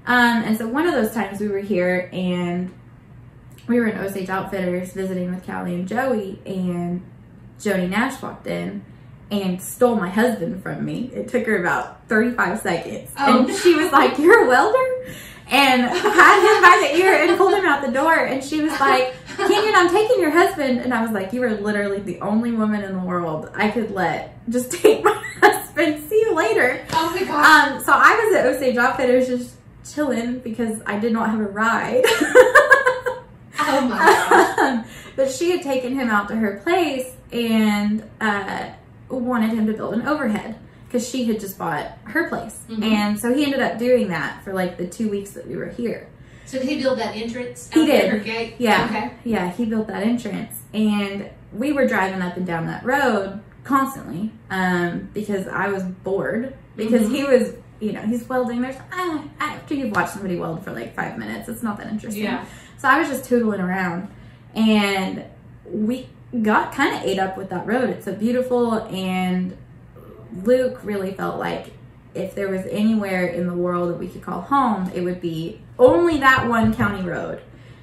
Um, 0.07 0.43
and 0.45 0.57
so 0.57 0.69
one 0.69 0.87
of 0.87 0.95
those 0.95 1.13
times 1.13 1.41
we 1.41 1.49
were 1.49 1.61
here 1.61 2.09
and 2.13 2.73
we 3.67 3.81
were 3.81 3.87
in 3.87 3.99
Osage 3.99 4.29
Outfitters 4.29 4.93
visiting 4.93 5.35
with 5.35 5.47
Callie 5.47 5.75
and 5.75 5.87
Joey, 5.87 6.41
and 6.45 7.03
Joni 7.59 7.89
Nash 7.89 8.21
walked 8.21 8.47
in 8.47 8.85
and 9.31 9.63
stole 9.63 9.95
my 9.95 10.09
husband 10.09 10.63
from 10.63 10.85
me. 10.85 11.11
It 11.15 11.29
took 11.29 11.47
her 11.47 11.61
about 11.61 12.09
35 12.09 12.61
seconds. 12.61 13.11
Oh, 13.19 13.47
and 13.47 13.57
she 13.57 13.77
was 13.77 13.93
like, 13.93 14.19
You're 14.19 14.45
a 14.45 14.49
welder? 14.49 15.15
And 15.51 15.83
had 15.83 16.55
him 16.55 16.63
by 16.63 16.89
the 16.89 16.97
ear 17.03 17.15
and 17.15 17.37
pulled 17.37 17.55
him 17.55 17.65
out 17.65 17.85
the 17.85 17.93
door. 17.93 18.15
And 18.15 18.43
she 18.43 18.61
was 18.63 18.79
like, 18.79 19.15
Kenyon, 19.37 19.75
I'm 19.75 19.91
taking 19.91 20.21
your 20.21 20.31
husband. 20.31 20.81
And 20.81 20.95
I 20.95 21.03
was 21.03 21.11
like, 21.11 21.33
You 21.33 21.43
are 21.43 21.55
literally 21.55 22.01
the 22.01 22.21
only 22.21 22.53
woman 22.53 22.83
in 22.83 22.93
the 22.93 23.01
world 23.01 23.51
I 23.55 23.71
could 23.71 23.91
let 23.91 24.39
just 24.49 24.71
take 24.71 25.03
my 25.03 25.13
husband. 25.41 26.09
See 26.09 26.21
you 26.21 26.35
later. 26.35 26.85
Oh 26.93 27.11
my 27.11 27.25
gosh. 27.25 27.73
Um, 27.73 27.85
so 27.85 27.93
I 27.93 28.25
was 28.25 28.37
at 28.37 28.47
Osage 28.47 28.77
Outfitters 28.77 29.27
just 29.27 29.57
chilling 29.93 30.39
because 30.39 30.81
I 30.87 30.99
did 30.99 31.13
not 31.13 31.31
have 31.31 31.41
a 31.41 31.45
ride. 31.45 32.03
oh 32.07 33.87
my 33.89 33.99
gosh. 34.31 34.59
Um, 34.59 34.85
but 35.17 35.31
she 35.31 35.51
had 35.51 35.63
taken 35.63 35.95
him 35.95 36.09
out 36.09 36.29
to 36.29 36.37
her 36.37 36.59
place 36.59 37.13
and 37.33 38.05
uh, 38.21 38.71
wanted 39.09 39.51
him 39.51 39.67
to 39.67 39.73
build 39.73 39.95
an 39.95 40.07
overhead 40.07 40.59
because 40.91 41.09
she 41.09 41.25
had 41.25 41.39
just 41.39 41.57
bought 41.57 41.87
her 42.05 42.29
place. 42.29 42.59
Mhm. 42.69 42.83
And 42.83 43.21
so 43.21 43.33
he 43.33 43.45
ended 43.45 43.61
up 43.61 43.79
doing 43.79 44.09
that 44.09 44.43
for 44.43 44.53
like 44.53 44.77
the 44.77 44.87
two 44.89 45.09
weeks 45.09 45.31
that 45.31 45.47
we 45.47 45.57
were 45.57 45.69
here. 45.69 46.09
So 46.47 46.59
did 46.59 46.69
he 46.69 46.83
build 46.83 46.99
that 46.99 47.15
entrance? 47.15 47.71
He 47.73 47.87
did. 47.87 48.11
Her 48.11 48.19
gate? 48.19 48.55
Yeah. 48.59 48.87
Okay. 48.87 49.11
Yeah, 49.23 49.53
he 49.53 49.67
built 49.67 49.87
that 49.87 50.03
entrance. 50.03 50.57
And 50.75 51.31
we 51.53 51.73
were 51.73 51.87
driving 51.87 52.21
up 52.23 52.37
and 52.37 52.45
down 52.45 52.67
that 52.67 52.85
road 52.85 53.39
constantly 53.63 54.33
um, 54.51 55.09
because 55.15 55.47
I 55.47 55.69
was 55.69 55.85
bored 55.85 56.55
because 56.77 57.03
Mhm. 57.03 57.15
he 57.15 57.23
was, 57.25 57.53
you 57.79 57.93
know, 57.93 58.01
he's 58.01 58.29
welding. 58.29 58.61
There's, 58.63 58.75
ah, 58.93 59.23
after 59.39 59.75
you've 59.75 59.95
watched 59.95 60.11
somebody 60.15 60.37
weld 60.37 60.65
for 60.65 60.73
like 60.73 60.97
five 60.97 61.17
minutes, 61.19 61.49
it's 61.49 61.63
not 61.63 61.79
that 61.79 61.87
interesting. 61.87 62.25
Yeah. 62.25 62.45
So 62.79 62.89
I 62.89 62.99
was 62.99 63.09
just 63.09 63.31
tootling 63.31 63.61
around, 63.61 64.09
and 64.57 65.23
we 65.71 66.09
got 66.43 66.73
kind 66.75 66.97
of 66.97 67.03
ate 67.05 67.19
up 67.21 67.37
with 67.37 67.51
that 67.51 67.65
road. 67.67 67.91
It's 67.91 68.07
so 68.07 68.15
beautiful, 68.15 68.73
and 68.87 69.57
Luke 70.45 70.81
really 70.83 71.13
felt 71.13 71.39
like 71.39 71.73
if 72.15 72.35
there 72.35 72.49
was 72.49 72.67
anywhere 72.67 73.27
in 73.27 73.47
the 73.47 73.55
world 73.55 73.91
that 73.91 73.99
we 73.99 74.09
could 74.09 74.23
call 74.23 74.41
home, 74.41 74.91
it 74.95 75.03
would 75.03 75.21
be 75.21 75.61
only 75.79 76.19
that 76.19 76.49
one 76.49 76.75
county 76.75 77.03
road, 77.03 77.41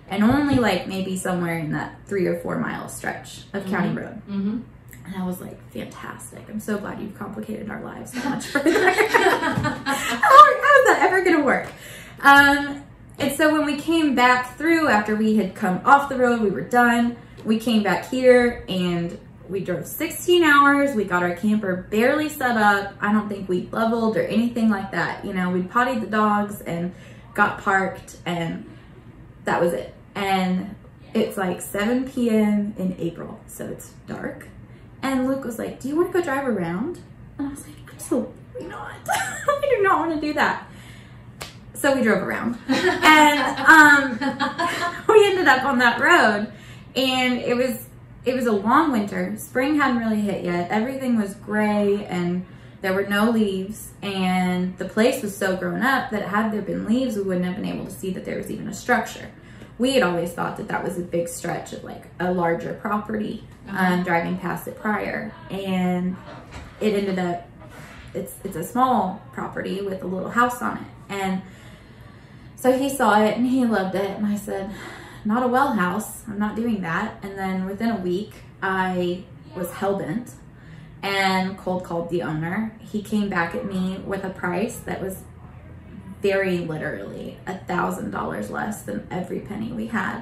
and 0.09 0.23
only 0.23 0.55
like 0.55 0.87
maybe 0.87 1.17
somewhere 1.17 1.57
in 1.57 1.71
that 1.71 1.95
three 2.05 2.27
or 2.27 2.39
four 2.39 2.57
mile 2.57 2.89
stretch 2.89 3.43
of 3.53 3.65
county 3.67 3.95
road. 3.95 4.21
Mm-hmm. 4.29 4.59
And 5.05 5.15
I 5.15 5.25
was 5.25 5.39
like, 5.39 5.57
fantastic! 5.71 6.43
I'm 6.49 6.59
so 6.59 6.77
glad 6.77 6.99
you've 7.01 7.17
complicated 7.17 7.69
our 7.69 7.81
lives 7.81 8.11
so 8.11 8.29
much 8.29 8.47
further. 8.47 8.71
how, 8.91 9.73
how 9.73 9.83
is 9.83 10.85
that 10.85 10.97
ever 11.01 11.23
going 11.23 11.37
to 11.37 11.43
work? 11.43 11.71
Um, 12.19 12.83
and 13.19 13.35
so 13.35 13.51
when 13.51 13.65
we 13.65 13.77
came 13.77 14.15
back 14.15 14.57
through 14.57 14.89
after 14.89 15.15
we 15.15 15.37
had 15.37 15.55
come 15.55 15.81
off 15.85 16.09
the 16.09 16.17
road, 16.17 16.41
we 16.41 16.49
were 16.49 16.61
done. 16.61 17.15
We 17.45 17.59
came 17.59 17.83
back 17.83 18.09
here 18.09 18.65
and 18.67 19.17
we 19.49 19.61
drove 19.61 19.85
16 19.85 20.43
hours. 20.43 20.95
We 20.95 21.03
got 21.03 21.23
our 21.23 21.35
camper 21.35 21.87
barely 21.89 22.29
set 22.29 22.57
up. 22.57 22.93
I 23.01 23.11
don't 23.13 23.29
think 23.29 23.47
we 23.47 23.69
leveled 23.71 24.17
or 24.17 24.23
anything 24.23 24.69
like 24.69 24.91
that. 24.91 25.25
You 25.25 25.33
know, 25.33 25.49
we 25.49 25.63
pottied 25.63 26.01
the 26.01 26.07
dogs 26.07 26.61
and 26.61 26.93
got 27.33 27.59
parked, 27.59 28.17
and 28.25 28.65
that 29.45 29.61
was 29.61 29.73
it. 29.73 29.93
And 30.15 30.75
it's 31.13 31.37
like 31.37 31.61
7 31.61 32.09
p.m. 32.09 32.73
in 32.77 32.95
April, 32.99 33.39
so 33.47 33.67
it's 33.67 33.93
dark. 34.07 34.47
And 35.01 35.27
Luke 35.27 35.45
was 35.45 35.59
like, 35.59 35.79
Do 35.79 35.89
you 35.89 35.95
want 35.95 36.11
to 36.11 36.19
go 36.19 36.23
drive 36.23 36.47
around? 36.47 36.99
And 37.37 37.47
I 37.47 37.49
was 37.51 37.65
like, 37.65 37.75
Absolutely 37.93 38.67
not. 38.67 38.95
I 39.09 39.75
do 39.75 39.83
not 39.83 39.99
want 39.99 40.19
to 40.19 40.27
do 40.27 40.33
that. 40.33 40.67
So 41.73 41.95
we 41.95 42.01
drove 42.01 42.23
around. 42.23 42.57
And 42.67 43.39
um, 43.59 44.19
we 45.07 45.27
ended 45.27 45.47
up 45.47 45.63
on 45.63 45.77
that 45.77 45.99
road 45.99 46.51
and 46.95 47.37
it 47.39 47.55
was 47.55 47.87
it 48.27 48.36
was 48.36 48.46
a 48.46 48.51
long 48.51 48.91
winter. 48.91 49.36
Spring 49.38 49.77
hadn't 49.77 50.00
really 50.00 50.19
hit 50.19 50.43
yet. 50.43 50.69
Everything 50.69 51.17
was 51.17 51.34
gray 51.36 52.05
and 52.05 52.46
there 52.81 52.93
were 52.93 53.07
no 53.07 53.31
leaves. 53.31 53.91
And 54.01 54.77
the 54.77 54.86
place 54.86 55.24
was 55.24 55.36
so 55.36 55.55
grown 55.55 55.81
up 55.81 56.12
that 56.12 56.27
had 56.27 56.51
there 56.51 56.62
been 56.62 56.86
leaves 56.86 57.15
we 57.15 57.24
wouldn't 57.24 57.46
have 57.46 57.55
been 57.55 57.65
able 57.65 57.86
to 57.86 57.91
see 57.91 58.12
that 58.12 58.25
there 58.25 58.38
was 58.38 58.51
even 58.51 58.67
a 58.67 58.74
structure. 58.74 59.31
We 59.77 59.93
had 59.93 60.03
always 60.03 60.34
thought 60.34 60.57
that 60.57 60.67
that 60.67 60.84
was 60.84 60.98
a 60.98 61.01
big 61.01 61.29
stretch 61.29 61.72
of 61.72 61.86
like 61.86 62.07
a 62.19 62.34
larger 62.34 62.74
property 62.74 63.46
um, 63.69 64.03
driving 64.03 64.38
past 64.38 64.67
it 64.67 64.77
prior. 64.77 65.31
And 65.50 66.17
it 66.81 66.93
ended 66.93 67.19
up 67.19 67.48
it's 68.13 68.34
it's 68.43 68.55
a 68.55 68.63
small 68.63 69.22
property 69.31 69.81
with 69.81 70.03
a 70.03 70.07
little 70.07 70.31
house 70.31 70.62
on 70.62 70.77
it. 70.77 70.88
And 71.10 71.41
so 72.55 72.77
he 72.77 72.89
saw 72.89 73.22
it 73.24 73.38
and 73.38 73.48
he 73.48 73.65
loved 73.65 73.96
it. 73.96 74.10
And 74.10 74.25
i 74.25 74.36
said 74.36 74.69
not 75.27 75.43
a 75.43 75.48
well 75.48 75.74
house 75.74 76.24
i'm 76.27 76.39
not 76.39 76.55
doing 76.55 76.81
that 76.81 77.17
and 77.22 77.38
then 77.38 77.65
within 77.65 77.89
a 77.89 77.98
week 77.98 78.34
i 78.62 79.24
was 79.55 79.72
hell-bent 79.74 80.31
and 81.03 81.57
cold 81.57 81.84
called 81.84 82.10
the 82.10 82.22
owner 82.22 82.75
he 82.79 83.01
came 83.01 83.29
back 83.29 83.53
at 83.53 83.65
me 83.65 83.98
with 84.05 84.24
a 84.24 84.29
price 84.29 84.77
that 84.79 85.01
was 85.01 85.24
very 86.22 86.60
literally 86.60 87.38
a 87.46 87.57
thousand 87.57 88.10
dollars 88.12 88.50
less 88.50 88.81
than 88.84 89.07
every 89.12 89.39
penny 89.39 89.72
we 89.72 89.88
had 89.88 90.22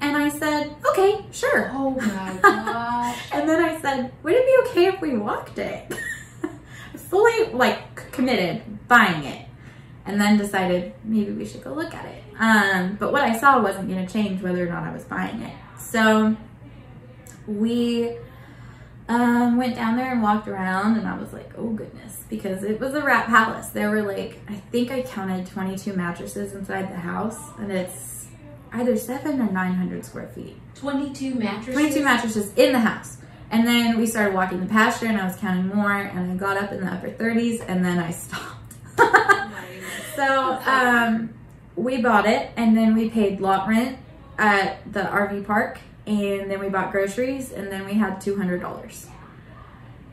and 0.00 0.16
i 0.16 0.28
said 0.28 0.74
okay 0.88 1.24
sure 1.30 1.70
oh 1.72 1.90
my 1.90 2.38
gosh. 2.42 3.18
and 3.32 3.48
then 3.48 3.64
I 3.64 3.80
said, 3.80 4.12
would 4.22 4.34
it 4.34 4.46
be 4.46 4.70
okay 4.70 4.86
if 4.86 5.00
we 5.00 5.16
walked 5.16 5.58
it? 5.58 5.92
Fully 6.96 7.52
like 7.52 8.10
committed 8.12 8.88
buying 8.88 9.24
it. 9.24 9.45
And 10.06 10.20
then 10.20 10.36
decided 10.36 10.94
maybe 11.04 11.32
we 11.32 11.44
should 11.44 11.64
go 11.64 11.72
look 11.72 11.92
at 11.92 12.04
it. 12.04 12.22
Um, 12.38 12.96
but 12.98 13.12
what 13.12 13.22
I 13.22 13.36
saw 13.36 13.60
wasn't 13.60 13.88
going 13.88 14.06
to 14.06 14.12
change 14.12 14.40
whether 14.40 14.64
or 14.64 14.70
not 14.70 14.84
I 14.84 14.92
was 14.92 15.04
buying 15.04 15.42
it. 15.42 15.54
So 15.78 16.36
we 17.46 18.16
um, 19.08 19.56
went 19.56 19.74
down 19.74 19.96
there 19.96 20.12
and 20.12 20.22
walked 20.22 20.48
around, 20.48 20.96
and 20.96 21.08
I 21.08 21.16
was 21.18 21.32
like, 21.32 21.50
oh 21.56 21.70
goodness, 21.70 22.24
because 22.28 22.62
it 22.62 22.80
was 22.80 22.94
a 22.94 23.02
rat 23.02 23.26
palace. 23.26 23.68
There 23.68 23.90
were 23.90 24.02
like, 24.02 24.40
I 24.48 24.54
think 24.54 24.90
I 24.90 25.02
counted 25.02 25.46
22 25.46 25.92
mattresses 25.92 26.54
inside 26.54 26.90
the 26.90 26.96
house, 26.96 27.38
and 27.58 27.70
it's 27.70 28.26
either 28.72 28.96
seven 28.96 29.40
or 29.40 29.50
900 29.50 30.04
square 30.04 30.28
feet. 30.28 30.56
22 30.76 31.34
mattresses? 31.34 31.74
22 31.74 32.04
mattresses 32.04 32.52
in 32.54 32.72
the 32.72 32.80
house. 32.80 33.18
And 33.50 33.66
then 33.66 33.98
we 33.98 34.06
started 34.06 34.34
walking 34.34 34.60
the 34.60 34.66
pasture 34.66 35.06
and 35.06 35.18
I 35.18 35.24
was 35.24 35.36
counting 35.36 35.68
more 35.68 35.92
and 35.92 36.32
I 36.32 36.34
got 36.34 36.56
up 36.56 36.72
in 36.72 36.80
the 36.80 36.92
upper 36.92 37.10
30s 37.10 37.64
and 37.68 37.84
then 37.84 37.98
I 37.98 38.10
stopped. 38.12 38.55
So 40.16 40.58
um, 40.64 41.34
we 41.76 42.00
bought 42.00 42.26
it 42.26 42.50
and 42.56 42.76
then 42.76 42.94
we 42.94 43.10
paid 43.10 43.40
lot 43.40 43.68
rent 43.68 43.98
at 44.38 44.90
the 44.90 45.00
RV 45.00 45.46
park 45.46 45.78
and 46.06 46.50
then 46.50 46.58
we 46.58 46.70
bought 46.70 46.90
groceries 46.90 47.52
and 47.52 47.70
then 47.70 47.84
we 47.84 47.94
had 47.94 48.20
$200. 48.20 49.08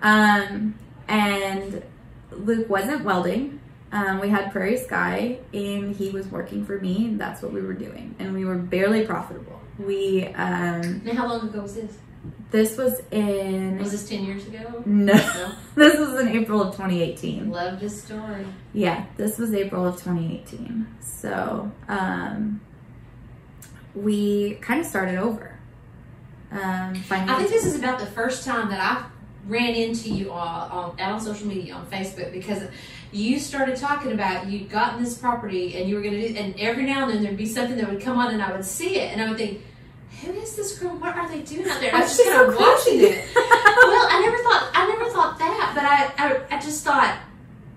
Um, 0.02 0.76
and 1.08 1.84
Luke 2.32 2.70
wasn't 2.70 3.06
welding. 3.06 3.62
Um, 3.94 4.20
we 4.20 4.30
had 4.30 4.52
Prairie 4.52 4.78
Sky 4.78 5.40
and 5.54 5.96
he 5.96 6.10
was 6.10 6.28
working 6.28 6.66
for 6.66 6.80
me 6.80 7.06
and 7.06 7.22
that's 7.22 7.42
what 7.42 7.54
we 7.54 7.62
were 7.62 7.74
doing. 7.74 8.16
And 8.20 8.34
we 8.34 8.44
were 8.44 8.58
barely 8.58 9.06
profitable. 9.06 9.62
We 9.80 10.26
um, 10.36 11.02
how 11.06 11.28
long 11.28 11.48
ago 11.48 11.62
was 11.62 11.76
this? 11.76 11.98
This 12.52 12.78
was 12.78 13.02
in 13.12 13.80
Was 13.80 13.92
this 13.92 14.08
10 14.08 14.24
years 14.24 14.48
ago? 14.48 14.84
no, 14.86 15.14
No. 15.14 15.52
this 15.76 16.00
was 16.00 16.20
in 16.22 16.30
April 16.30 16.62
of 16.62 16.76
2018. 16.76 17.50
Love 17.50 17.80
this 17.80 18.04
story. 18.04 18.46
Yeah, 18.74 19.06
this 19.18 19.38
was 19.38 19.54
April 19.54 19.86
of 19.86 19.96
2018. 19.96 20.88
So 21.02 21.72
um, 21.88 22.62
we 23.96 24.56
kind 24.62 24.80
of 24.80 24.86
started 24.86 25.18
over. 25.18 25.58
Um, 26.52 26.94
I 27.10 27.38
think 27.38 27.50
this 27.50 27.66
is 27.66 27.76
about 27.76 28.00
the 28.00 28.06
first 28.06 28.46
time 28.46 28.70
that 28.70 28.80
I 28.80 29.06
ran 29.48 29.74
into 29.76 30.10
you 30.10 30.32
all 30.32 30.94
on 30.94 31.00
out 31.00 31.14
on 31.14 31.20
social 31.20 31.48
media 31.48 31.74
on 31.74 31.86
Facebook 31.88 32.32
because 32.32 32.64
you 33.12 33.40
started 33.40 33.76
talking 33.76 34.12
about 34.12 34.48
you'd 34.48 34.70
gotten 34.70 35.04
this 35.04 35.18
property 35.18 35.76
and 35.76 35.90
you 35.90 35.96
were 35.96 36.02
going 36.02 36.14
to 36.14 36.30
do, 36.30 36.36
and 36.36 36.56
every 36.60 36.84
now 36.84 37.04
and 37.04 37.16
then 37.16 37.24
there'd 37.24 37.38
be 37.38 37.46
something 37.46 37.76
that 37.78 37.90
would 37.90 38.02
come 38.02 38.18
on 38.18 38.34
and 38.34 38.42
I 38.42 38.52
would 38.52 38.64
see 38.66 38.98
it 39.00 39.12
and 39.12 39.22
I 39.22 39.30
would 39.30 39.38
think, 39.38 39.62
who 40.26 40.34
is 40.34 40.56
this 40.56 40.78
girl? 40.80 40.96
What 40.98 41.16
are 41.16 41.28
they 41.30 41.42
doing 41.42 41.68
out 41.70 41.80
there? 41.80 41.94
I 41.96 42.02
was 42.02 42.16
just 42.18 42.30
kind 42.30 42.42
of 42.50 42.54
so 42.56 42.60
watching 42.60 43.00
crazy. 43.00 43.06
it. 43.20 43.26
well, 43.36 44.08
I 44.10 44.22
never 44.26 44.38
thought 44.44 44.72
I 44.74 44.88
never 44.88 45.10
thought 45.10 45.40
that, 45.40 45.72
but 45.76 45.84
I 45.86 45.98
I, 46.52 46.58
I 46.58 46.60
just 46.62 46.84
thought. 46.84 47.20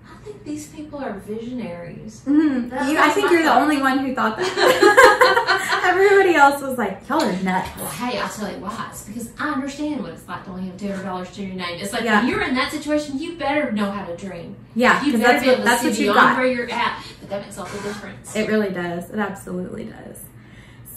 I 0.09 0.29
think 0.29 0.43
these 0.43 0.67
people 0.67 0.99
are 0.99 1.13
visionaries. 1.19 2.21
Mhm. 2.27 2.65
You, 2.89 2.97
I 2.99 3.09
think 3.11 3.31
you're 3.31 3.43
the 3.43 3.53
only 3.53 3.77
one 3.81 3.99
who 3.99 4.13
thought 4.13 4.35
that. 4.37 5.83
Everybody 5.85 6.35
else 6.35 6.61
was 6.61 6.77
like, 6.77 7.07
"Y'all 7.07 7.23
are 7.23 7.31
nuts." 7.43 7.69
Well, 7.77 7.87
hey, 7.87 8.19
I'll 8.19 8.27
tell 8.29 8.51
you 8.51 8.57
why. 8.57 8.87
It's 8.91 9.03
because 9.03 9.29
I 9.39 9.49
understand 9.53 10.01
what 10.03 10.11
it's 10.11 10.27
like 10.27 10.43
to 10.43 10.51
only 10.51 10.67
have 10.67 10.75
two 10.77 10.89
hundred 10.89 11.03
dollars 11.03 11.31
to 11.35 11.43
your 11.43 11.55
name. 11.55 11.79
It's 11.79 11.93
like 11.93 12.03
Yeah. 12.03 12.19
when 12.21 12.29
you're 12.29 12.41
in 12.41 12.55
that 12.55 12.71
situation, 12.71 13.17
you 13.19 13.37
better 13.37 13.71
know 13.71 13.89
how 13.89 14.03
to 14.05 14.17
dream. 14.17 14.57
Yeah, 14.75 14.99
You 15.05 15.13
because 15.13 15.21
better 15.27 15.33
that's 15.39 15.43
be 15.45 15.49
able 15.51 15.59
what 15.59 15.63
to 15.63 15.69
that's 15.69 15.81
see 15.81 15.87
what 15.87 15.97
you 15.99 16.03
beyond 16.11 16.19
got. 16.19 16.37
where 16.37 16.47
you're 16.47 16.69
at. 16.71 17.03
But 17.21 17.29
that 17.29 17.41
makes 17.43 17.57
all 17.57 17.65
the 17.65 17.79
difference. 17.83 18.35
It 18.35 18.49
really 18.49 18.69
does. 18.71 19.09
It 19.09 19.19
absolutely 19.19 19.85
does. 19.85 20.19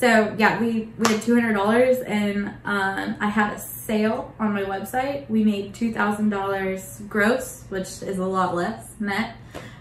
So 0.00 0.34
yeah, 0.38 0.58
we 0.58 0.88
we 0.96 1.12
had 1.12 1.20
two 1.20 1.34
hundred 1.34 1.52
dollars, 1.52 1.98
and 1.98 2.48
um, 2.64 3.16
I 3.20 3.28
had 3.28 3.52
a 3.52 3.58
sale 3.58 4.34
on 4.40 4.54
my 4.54 4.62
website. 4.62 5.28
We 5.28 5.44
made 5.44 5.74
two 5.74 5.92
thousand 5.92 6.30
dollars 6.30 7.02
gross, 7.06 7.64
which 7.68 8.02
is 8.02 8.16
a 8.16 8.24
lot 8.24 8.54
less 8.54 8.94
net, 8.98 9.36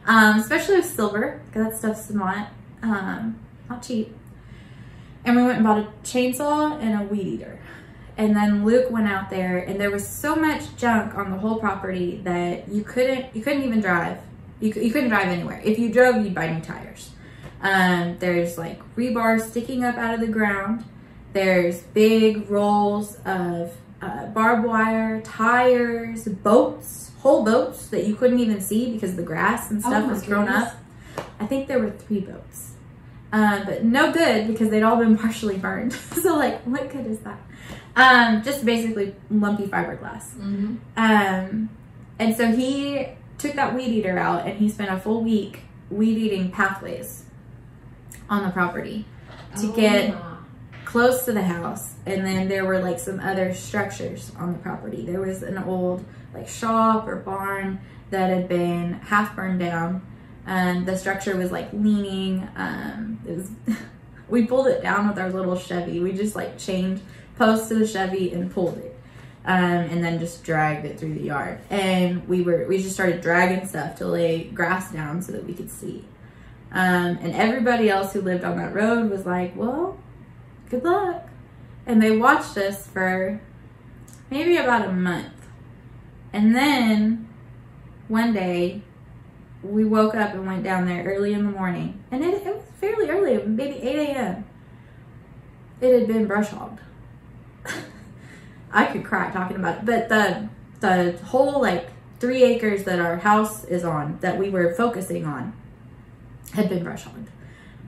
um, 0.06 0.40
especially 0.40 0.76
with 0.76 0.88
silver 0.88 1.42
because 1.46 1.72
that 1.72 1.78
stuff's 1.78 2.10
not 2.10 2.50
um, 2.84 3.40
not 3.70 3.82
cheap. 3.82 4.14
And 5.24 5.38
we 5.38 5.44
went 5.44 5.60
and 5.60 5.64
bought 5.66 5.80
a 5.80 5.88
chainsaw 6.04 6.78
and 6.82 7.02
a 7.02 7.06
weed 7.06 7.26
eater. 7.26 7.58
And 8.18 8.36
then 8.36 8.66
Luke 8.66 8.92
went 8.92 9.08
out 9.08 9.30
there, 9.30 9.60
and 9.60 9.80
there 9.80 9.90
was 9.90 10.06
so 10.06 10.36
much 10.36 10.76
junk 10.76 11.16
on 11.16 11.32
the 11.32 11.38
whole 11.38 11.60
property 11.60 12.20
that 12.26 12.68
you 12.68 12.84
couldn't 12.84 13.34
you 13.34 13.42
couldn't 13.42 13.64
even 13.64 13.80
drive. 13.80 14.18
You, 14.60 14.74
you 14.74 14.92
couldn't 14.92 15.08
drive 15.08 15.30
anywhere. 15.30 15.62
If 15.64 15.80
you 15.80 15.94
drove, 15.94 16.18
you'd 16.18 16.36
buy 16.36 16.52
new 16.52 16.60
tires. 16.60 17.12
Um, 17.62 18.18
there's 18.20 18.58
like 18.58 18.80
rebar 18.96 19.42
sticking 19.42 19.84
up 19.84 19.98
out 19.98 20.14
of 20.14 20.20
the 20.22 20.28
ground. 20.28 20.86
There's 21.34 21.82
big 21.82 22.50
rolls 22.50 23.18
of 23.26 23.74
uh, 24.02 24.28
barbed 24.28 24.66
wire, 24.66 25.22
tires, 25.22 26.26
boats, 26.26 27.12
whole 27.20 27.44
boats 27.44 27.88
that 27.88 28.06
you 28.06 28.16
couldn't 28.16 28.40
even 28.40 28.62
see 28.62 28.92
because 28.94 29.16
the 29.16 29.24
grass 29.24 29.70
and 29.72 29.84
Oh 29.84 29.90
stuff 29.90 30.06
my 30.06 30.14
was 30.14 30.24
grown 30.24 30.46
goodness. 30.46 30.70
up. 30.70 31.26
I 31.40 31.46
think 31.46 31.68
there 31.68 31.80
were 31.80 31.92
three 31.92 32.22
boats. 32.22 32.72
Um, 33.32 33.64
but 33.66 33.84
no 33.84 34.12
good 34.12 34.48
because 34.48 34.70
they'd 34.70 34.82
all 34.84 34.96
been 34.98 35.18
partially 35.26 35.58
burned. 35.58 35.94
so 36.24 36.36
like, 36.36 36.62
what 36.64 36.90
good 36.90 37.06
is 37.06 37.20
that? 37.20 37.40
Um, 37.96 38.42
just 38.42 38.64
basically 38.66 39.16
lumpy 39.30 39.68
fiberglass. 39.68 40.32
hmm 40.34 40.78
Um, 40.96 41.70
and 42.18 42.36
so 42.36 42.52
he 42.54 43.10
took 43.38 43.54
that 43.54 43.76
weed 43.76 43.88
eater 43.90 44.18
out 44.18 44.48
and 44.48 44.58
he 44.58 44.70
spent 44.70 44.90
a 44.92 44.98
full 44.98 45.24
week 45.24 45.62
weed 45.90 46.18
eating 46.18 46.52
pathways 46.52 47.24
on 48.30 48.44
the 48.44 48.52
property 48.52 49.06
to 49.60 49.74
get 49.74 50.16
close 50.86 51.26
to 51.26 51.32
the 51.32 51.44
house. 51.44 51.94
And 52.06 52.26
then 52.26 52.48
there 52.48 52.66
were 52.66 52.80
like 52.80 53.00
some 53.00 53.20
other 53.20 53.54
structures 53.54 54.32
on 54.38 54.54
the 54.54 54.60
property. 54.60 55.06
There 55.06 55.22
was 55.22 55.44
an 55.44 55.58
old 55.58 56.04
like 56.34 56.48
shop 56.48 57.08
or 57.08 57.18
barn 57.18 57.80
that 58.10 58.30
had 58.30 58.50
been 58.50 58.94
half 58.94 59.36
burned 59.36 59.60
down. 59.60 60.02
And 60.46 60.88
the 60.88 60.98
structure 60.98 61.36
was 61.36 61.52
like 61.52 61.72
leaning. 61.74 62.48
Um, 62.56 63.20
it 63.28 63.38
was, 63.38 63.52
we 64.30 64.46
pulled 64.46 64.68
it 64.68 64.82
down 64.82 65.08
with 65.08 65.20
our 65.20 65.32
little 65.32 65.56
Chevy. 65.56 66.00
We 66.00 66.14
just 66.14 66.36
like 66.36 66.58
chained 66.58 67.02
posts 67.38 67.68
to 67.70 67.76
the 67.76 67.88
Chevy 67.88 68.34
and 68.34 68.52
pulled 68.52 68.78
it. 68.78 68.96
Um, 69.46 69.64
and 69.64 70.04
then 70.04 70.20
just 70.20 70.44
dragged 70.44 70.86
it 70.86 71.00
through 71.00 71.14
the 71.14 71.24
yard. 71.24 71.60
And 71.70 72.28
we 72.28 72.42
were 72.42 72.66
we 72.68 72.82
just 72.82 72.94
started 72.94 73.22
dragging 73.22 73.68
stuff 73.68 73.96
to 73.98 74.06
lay 74.06 74.44
grass 74.44 74.92
down 74.92 75.22
so 75.22 75.32
that 75.32 75.46
we 75.46 75.54
could 75.54 75.72
see. 75.72 76.04
Um, 76.72 77.18
and 77.22 77.34
everybody 77.34 77.90
else 77.90 78.14
who 78.14 78.22
lived 78.22 78.44
on 78.44 78.58
that 78.58 78.74
road 78.74 79.10
was 79.10 79.26
like, 79.26 79.56
"Well, 79.56 79.98
good 80.70 80.84
luck." 80.84 81.28
And 81.86 82.02
they 82.02 82.16
watched 82.16 82.58
us 82.58 82.86
for 82.88 83.42
maybe 84.30 84.58
about 84.58 84.88
a 84.88 84.92
month. 84.92 85.34
And 86.32 86.56
then 86.56 87.28
one 88.08 88.34
day 88.34 88.82
we 89.64 89.84
woke 89.84 90.16
up 90.16 90.34
and 90.34 90.46
went 90.46 90.64
down 90.64 90.86
there 90.86 91.04
early 91.04 91.34
in 91.34 91.46
the 91.46 91.52
morning. 91.52 92.04
And 92.12 92.24
it, 92.24 92.46
it 92.46 92.56
was 92.56 92.64
fairly 92.80 93.10
early, 93.10 93.44
maybe 93.44 93.76
8 93.78 94.10
a.m. 94.10 94.46
It 95.82 96.00
had 96.00 96.08
been 96.08 96.28
brush 96.28 96.50
hogged. 96.50 96.80
I 98.72 98.86
could 98.86 99.04
cry 99.04 99.32
talking 99.32 99.58
about 99.58 99.80
it. 99.80 99.86
But 99.86 100.10
the 100.10 100.50
the 100.80 101.18
whole 101.26 101.62
like 101.62 101.90
three 102.20 102.44
acres 102.44 102.84
that 102.86 103.00
our 103.00 103.18
house 103.18 103.64
is 103.66 103.84
on 103.84 104.18
that 104.22 104.38
we 104.38 104.50
were 104.50 104.74
focusing 104.76 105.26
on 105.26 105.54
had 106.54 106.70
been 106.70 106.84
brush 106.84 107.04
hogged. 107.04 107.30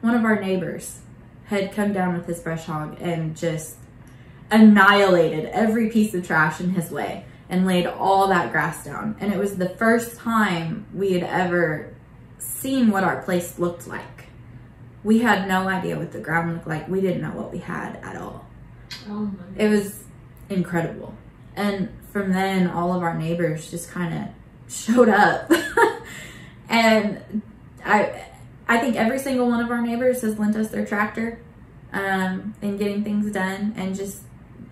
One 0.02 0.16
of 0.16 0.24
our 0.24 0.40
neighbors 0.40 1.00
had 1.46 1.74
come 1.74 1.94
down 1.94 2.16
with 2.16 2.26
his 2.26 2.40
brush 2.40 2.66
hog 2.66 2.98
and 3.02 3.36
just 3.36 3.76
annihilated 4.50 5.46
every 5.46 5.90
piece 5.90 6.14
of 6.14 6.26
trash 6.26 6.60
in 6.60 6.72
his 6.72 6.92
way 6.92 7.26
and 7.50 7.66
laid 7.66 7.86
all 7.86 8.28
that 8.28 8.52
grass 8.52 8.86
down. 8.86 9.16
And 9.20 9.34
it 9.34 9.38
was 9.38 9.58
the 9.58 9.70
first 9.70 10.18
time 10.18 10.86
we 10.94 11.14
had 11.14 11.24
ever 11.24 11.94
seen 12.38 12.92
what 12.92 13.04
our 13.04 13.22
place 13.22 13.60
looked 13.60 13.88
like. 13.88 14.26
We 15.04 15.20
had 15.20 15.48
no 15.48 15.68
idea 15.68 15.98
what 15.98 16.12
the 16.12 16.20
ground 16.20 16.54
looked 16.54 16.68
like. 16.68 16.88
We 16.88 17.02
didn't 17.02 17.22
know 17.22 17.32
what 17.32 17.52
we 17.52 17.58
had 17.60 17.98
at 17.98 18.16
all. 18.16 18.48
Oh 19.08 19.26
my. 19.26 19.44
It 19.58 19.70
was 19.70 20.04
incredible. 20.50 21.14
And 21.56 21.90
from 22.12 22.32
then, 22.32 22.68
all 22.68 22.94
of 22.94 23.04
our 23.04 23.18
neighbors 23.18 23.70
just 23.70 23.90
kind 23.90 24.14
of 24.14 24.74
showed 24.74 25.10
up. 25.10 25.52
and 26.70 27.42
I, 27.84 28.28
I 28.68 28.78
think 28.78 28.96
every 28.96 29.20
single 29.20 29.48
one 29.48 29.64
of 29.64 29.70
our 29.72 29.82
neighbors 29.82 30.22
has 30.22 30.40
lent 30.40 30.56
us 30.56 30.70
their 30.70 30.86
tractor 30.86 31.40
um, 31.94 32.54
in 32.62 32.78
getting 32.78 33.04
things 33.04 33.32
done 33.32 33.74
and 33.76 33.96
just, 33.96 34.22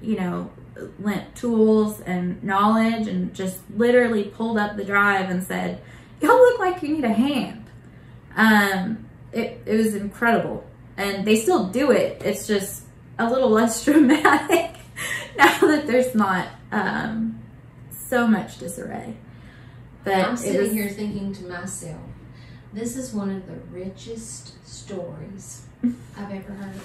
you 0.01 0.15
know, 0.15 0.51
lent 0.99 1.35
tools 1.35 1.99
and 2.01 2.41
knowledge 2.43 3.07
and 3.07 3.33
just 3.33 3.59
literally 3.75 4.23
pulled 4.23 4.57
up 4.57 4.77
the 4.77 4.85
drive 4.85 5.29
and 5.29 5.43
said, 5.43 5.81
Y'all 6.21 6.35
look 6.37 6.59
like 6.59 6.81
you 6.83 6.89
need 6.89 7.03
a 7.05 7.13
hand. 7.13 7.65
Um, 8.35 9.05
it, 9.31 9.61
it 9.65 9.75
was 9.77 9.95
incredible. 9.95 10.65
And 10.97 11.25
they 11.25 11.37
still 11.37 11.67
do 11.67 11.91
it. 11.91 12.21
It's 12.23 12.45
just 12.47 12.83
a 13.17 13.29
little 13.29 13.49
less 13.59 13.83
dramatic 13.85 14.75
now 15.37 15.59
that 15.59 15.87
there's 15.87 16.13
not 16.15 16.47
um, 16.71 17.39
so 17.91 18.27
much 18.27 18.57
disarray. 18.59 19.15
But 20.03 20.15
I'm 20.15 20.37
sitting 20.37 20.61
was- 20.61 20.71
here 20.71 20.89
thinking 20.89 21.33
to 21.33 21.45
myself, 21.45 22.01
this 22.73 22.95
is 22.95 23.13
one 23.13 23.29
of 23.29 23.47
the 23.47 23.55
richest 23.71 24.65
stories 24.67 25.63
I've 25.83 26.31
ever 26.31 26.53
heard. 26.53 26.81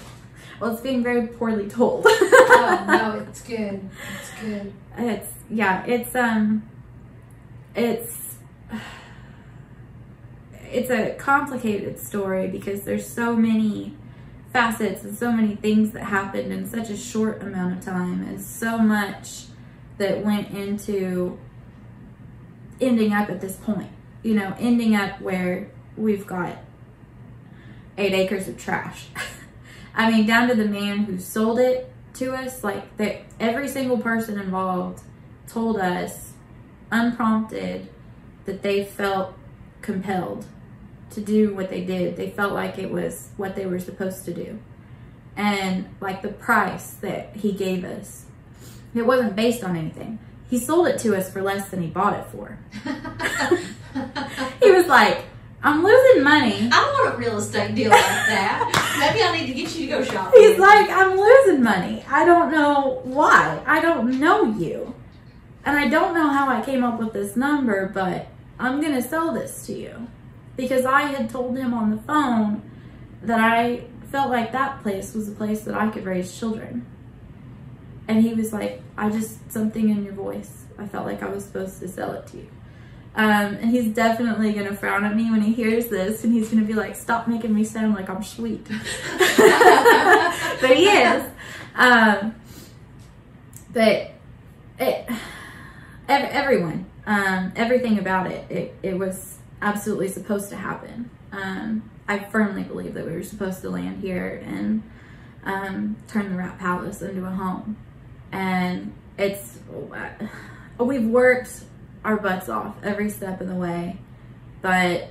well, 0.59 0.71
it's 0.71 0.81
being 0.81 1.03
very 1.03 1.27
poorly 1.27 1.69
told. 1.69 2.05
oh 2.07 2.85
no, 2.87 3.25
it's 3.29 3.41
good. 3.41 3.87
It's 4.19 4.41
good. 4.41 4.73
It's 4.97 5.31
yeah, 5.49 5.85
it's 5.85 6.15
um 6.15 6.63
it's 7.75 8.35
it's 10.63 10.89
a 10.89 11.15
complicated 11.15 11.99
story 11.99 12.47
because 12.47 12.81
there's 12.81 13.07
so 13.07 13.35
many 13.35 13.95
facets 14.51 15.03
and 15.03 15.17
so 15.17 15.31
many 15.31 15.55
things 15.55 15.91
that 15.91 16.03
happened 16.03 16.51
in 16.51 16.67
such 16.67 16.89
a 16.89 16.97
short 16.97 17.41
amount 17.41 17.77
of 17.77 17.83
time 17.83 18.23
and 18.23 18.41
so 18.41 18.77
much 18.77 19.45
that 19.97 20.23
went 20.23 20.49
into 20.51 21.37
ending 22.81 23.13
up 23.13 23.29
at 23.29 23.41
this 23.41 23.55
point. 23.57 23.91
You 24.23 24.33
know, 24.33 24.55
ending 24.57 24.95
up 24.95 25.21
where 25.21 25.69
we've 25.97 26.25
got 26.25 26.57
eight 27.97 28.13
acres 28.13 28.47
of 28.47 28.57
trash. 28.57 29.07
I 29.95 30.11
mean, 30.11 30.25
down 30.25 30.49
to 30.49 30.55
the 30.55 30.65
man 30.65 30.99
who 30.99 31.17
sold 31.19 31.59
it 31.59 31.91
to 32.15 32.33
us, 32.33 32.63
like 32.63 32.97
that 32.97 33.21
every 33.39 33.67
single 33.67 33.97
person 33.97 34.39
involved 34.39 35.01
told 35.47 35.77
us 35.77 36.33
unprompted 36.91 37.87
that 38.45 38.61
they 38.61 38.83
felt 38.83 39.33
compelled 39.81 40.45
to 41.11 41.21
do 41.21 41.53
what 41.53 41.69
they 41.69 41.83
did. 41.83 42.17
They 42.17 42.29
felt 42.29 42.53
like 42.53 42.77
it 42.77 42.91
was 42.91 43.29
what 43.37 43.55
they 43.55 43.65
were 43.65 43.79
supposed 43.79 44.25
to 44.25 44.33
do. 44.33 44.59
And 45.37 45.87
like 46.01 46.21
the 46.21 46.29
price 46.29 46.91
that 46.95 47.35
he 47.35 47.51
gave 47.51 47.83
us, 47.83 48.25
it 48.93 49.05
wasn't 49.05 49.35
based 49.35 49.63
on 49.63 49.75
anything. 49.75 50.19
He 50.49 50.59
sold 50.59 50.87
it 50.87 50.99
to 50.99 51.15
us 51.15 51.31
for 51.31 51.41
less 51.41 51.69
than 51.69 51.81
he 51.81 51.87
bought 51.87 52.13
it 52.13 52.25
for. 52.27 52.59
He 54.61 54.71
was 54.71 54.87
like, 54.87 55.23
I'm 55.65 55.83
losing 55.83 56.23
money. 56.23 56.53
I 56.53 56.69
don't 56.69 56.93
want 56.93 57.15
a 57.15 57.17
real 57.17 57.39
estate 57.39 57.73
deal 57.73 57.89
like 57.89 57.99
that. 57.99 58.97
Maybe 58.99 59.23
I 59.23 59.35
need 59.35 59.47
to 59.47 59.53
get 59.55 59.75
you 59.75 59.87
to 59.87 59.93
go 59.93 60.03
shopping. 60.03 60.39
He's 60.39 60.59
like, 60.59 60.91
I'm 60.91 61.17
losing 61.17 61.63
money. 61.63 62.05
I 62.07 62.23
don't 62.23 62.51
know 62.51 63.01
why. 63.03 63.63
I 63.65 63.81
don't 63.81 64.19
know 64.19 64.55
you. 64.59 64.93
And 65.65 65.75
I 65.75 65.87
don't 65.87 66.13
know 66.13 66.29
how 66.29 66.47
I 66.49 66.63
came 66.63 66.83
up 66.83 66.99
with 66.99 67.13
this 67.13 67.35
number, 67.35 67.89
but 67.91 68.27
I'm 68.59 68.79
going 68.79 68.93
to 68.93 69.01
sell 69.01 69.33
this 69.33 69.65
to 69.65 69.73
you. 69.73 70.07
Because 70.55 70.85
I 70.85 71.01
had 71.01 71.31
told 71.31 71.57
him 71.57 71.73
on 71.73 71.89
the 71.89 71.97
phone 72.03 72.61
that 73.23 73.39
I 73.39 73.85
felt 74.11 74.29
like 74.29 74.51
that 74.51 74.83
place 74.83 75.15
was 75.15 75.27
a 75.27 75.31
place 75.31 75.61
that 75.63 75.73
I 75.73 75.89
could 75.89 76.05
raise 76.05 76.37
children. 76.37 76.85
And 78.07 78.21
he 78.21 78.35
was 78.35 78.53
like, 78.53 78.83
I 78.99 79.09
just, 79.09 79.51
something 79.51 79.89
in 79.89 80.05
your 80.05 80.13
voice. 80.13 80.65
I 80.77 80.85
felt 80.85 81.07
like 81.07 81.23
I 81.23 81.27
was 81.27 81.43
supposed 81.43 81.79
to 81.79 81.87
sell 81.87 82.13
it 82.13 82.27
to 82.27 82.37
you. 82.37 82.49
Um, 83.15 83.55
and 83.55 83.71
he's 83.71 83.93
definitely 83.93 84.51
to 84.67 84.75
frown 84.75 85.05
at 85.05 85.15
me 85.15 85.31
when 85.31 85.41
he 85.41 85.53
hears 85.53 85.87
this, 85.87 86.25
and 86.25 86.33
he's 86.33 86.49
to 86.61 86.67
be 86.67 86.73
like, 86.73 86.95
"Stop 86.95 87.27
making 87.27 87.55
me 87.55 87.63
sound 87.63 87.95
like 87.95 88.09
I'm 88.09 88.23
sweet." 88.23 88.67
but 88.67 90.75
he 90.75 90.87
is. 90.87 91.23
Um, 91.75 92.35
but 93.71 94.11
it, 94.79 95.09
everyone, 96.07 96.85
um, 97.05 97.51
everything 97.55 97.99
about 97.99 98.31
it, 98.31 98.49
it, 98.51 98.75
it 98.83 98.97
was 98.97 99.37
absolutely 99.61 100.09
supposed 100.09 100.49
to 100.49 100.55
happen. 100.55 101.09
Um, 101.31 101.89
I 102.07 102.19
firmly 102.19 102.63
believe 102.63 102.93
that 102.93 103.05
we 103.05 103.11
were 103.11 103.23
supposed 103.23 103.61
to 103.61 103.69
land 103.69 104.01
here 104.01 104.41
and 104.45 104.83
um, 105.43 105.97
turn 106.07 106.31
the 106.31 106.37
Rat 106.37 106.59
Palace 106.59 107.01
into 107.01 107.25
a 107.25 107.31
home. 107.31 107.77
And 108.31 108.93
it's, 109.17 109.59
we've 110.77 111.05
worked 111.05 111.63
our 112.05 112.17
butts 112.17 112.47
off 112.47 112.75
every 112.83 113.09
step 113.09 113.41
of 113.41 113.47
the 113.49 113.55
way, 113.55 113.97
but 114.61 115.09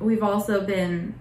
we've 0.00 0.22
also 0.22 0.60
been 0.64 1.14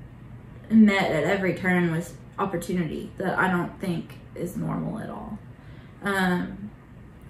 met 0.69 1.11
at 1.11 1.23
every 1.23 1.53
turn 1.55 1.91
with 1.91 2.15
opportunity 2.39 3.11
that 3.17 3.37
I 3.37 3.49
don't 3.49 3.77
think 3.81 4.19
is 4.35 4.55
normal 4.55 4.99
at 4.99 5.09
all. 5.09 5.37
Um, 6.03 6.69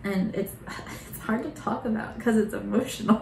and 0.03 0.35
it's 0.35 0.53
it's 1.09 1.19
hard 1.19 1.43
to 1.43 1.49
talk 1.61 1.85
about 1.85 2.17
because 2.17 2.37
it's 2.37 2.53
emotional. 2.53 3.21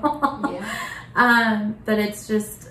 Yeah. 0.51 0.69
um, 1.15 1.77
but 1.85 1.99
it's 1.99 2.27
just 2.27 2.69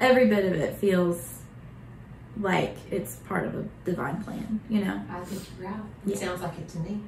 every 0.00 0.26
bit 0.28 0.44
of 0.46 0.52
it 0.54 0.74
feels 0.76 1.34
like 2.40 2.76
it's 2.90 3.16
part 3.16 3.44
of 3.46 3.54
a 3.56 3.64
divine 3.84 4.22
plan, 4.22 4.60
you 4.68 4.84
know? 4.84 5.02
I 5.10 5.20
think 5.24 5.42
you're 5.60 5.68
right. 5.70 5.80
It 6.06 6.10
Yeah. 6.10 6.16
sounds 6.16 6.40
like 6.40 6.56
it 6.58 6.68
to 6.68 6.78
me. 6.78 7.00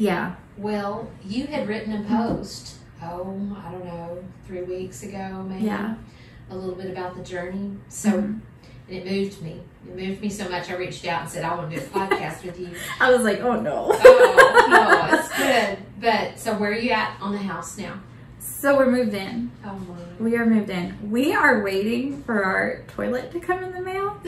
Yeah. 0.00 0.34
Well, 0.56 1.10
you 1.24 1.46
had 1.46 1.68
written 1.68 1.92
a 1.92 2.08
post, 2.08 2.76
oh, 3.02 3.56
I 3.64 3.70
don't 3.70 3.84
know, 3.84 4.24
three 4.46 4.62
weeks 4.62 5.02
ago, 5.02 5.44
maybe. 5.48 5.66
Yeah. 5.66 5.94
A 6.50 6.56
little 6.56 6.74
bit 6.74 6.90
about 6.90 7.16
the 7.16 7.22
journey. 7.22 7.76
So, 7.88 8.10
Mhm. 8.10 8.40
and 8.88 8.96
it 8.96 9.04
moved 9.06 9.40
me. 9.42 9.60
It 9.86 9.96
moved 9.96 10.20
me 10.20 10.28
so 10.28 10.48
much, 10.48 10.70
I 10.70 10.74
reached 10.76 11.06
out 11.06 11.22
and 11.22 11.30
said, 11.30 11.44
I 11.44 11.54
want 11.54 11.70
to 11.70 11.78
do 11.78 11.84
a 11.84 11.88
podcast 11.88 12.44
with 12.44 12.58
you. 12.58 12.70
I 13.00 13.10
was 13.12 13.22
like, 13.22 13.40
oh 13.40 13.60
no. 13.60 13.88
Oh, 13.92 14.66
no, 14.70 15.16
it's 15.18 15.28
good. 15.36 15.78
But, 16.00 16.38
so 16.38 16.54
where 16.54 16.72
are 16.72 16.74
you 16.78 16.90
at 16.90 17.16
on 17.20 17.32
the 17.32 17.38
house 17.38 17.76
now? 17.78 18.00
So 18.38 18.76
we're 18.76 18.90
moved 18.90 19.14
in. 19.14 19.50
Oh, 19.64 19.74
my. 19.74 19.96
We 20.18 20.36
are 20.36 20.44
moved 20.46 20.70
in. 20.70 21.10
We 21.10 21.34
are 21.34 21.62
waiting 21.62 22.22
for 22.24 22.42
our 22.42 22.82
toilet 22.88 23.32
to 23.32 23.40
come 23.40 23.62
in 23.62 23.72
the 23.72 23.80
mail 23.82 24.16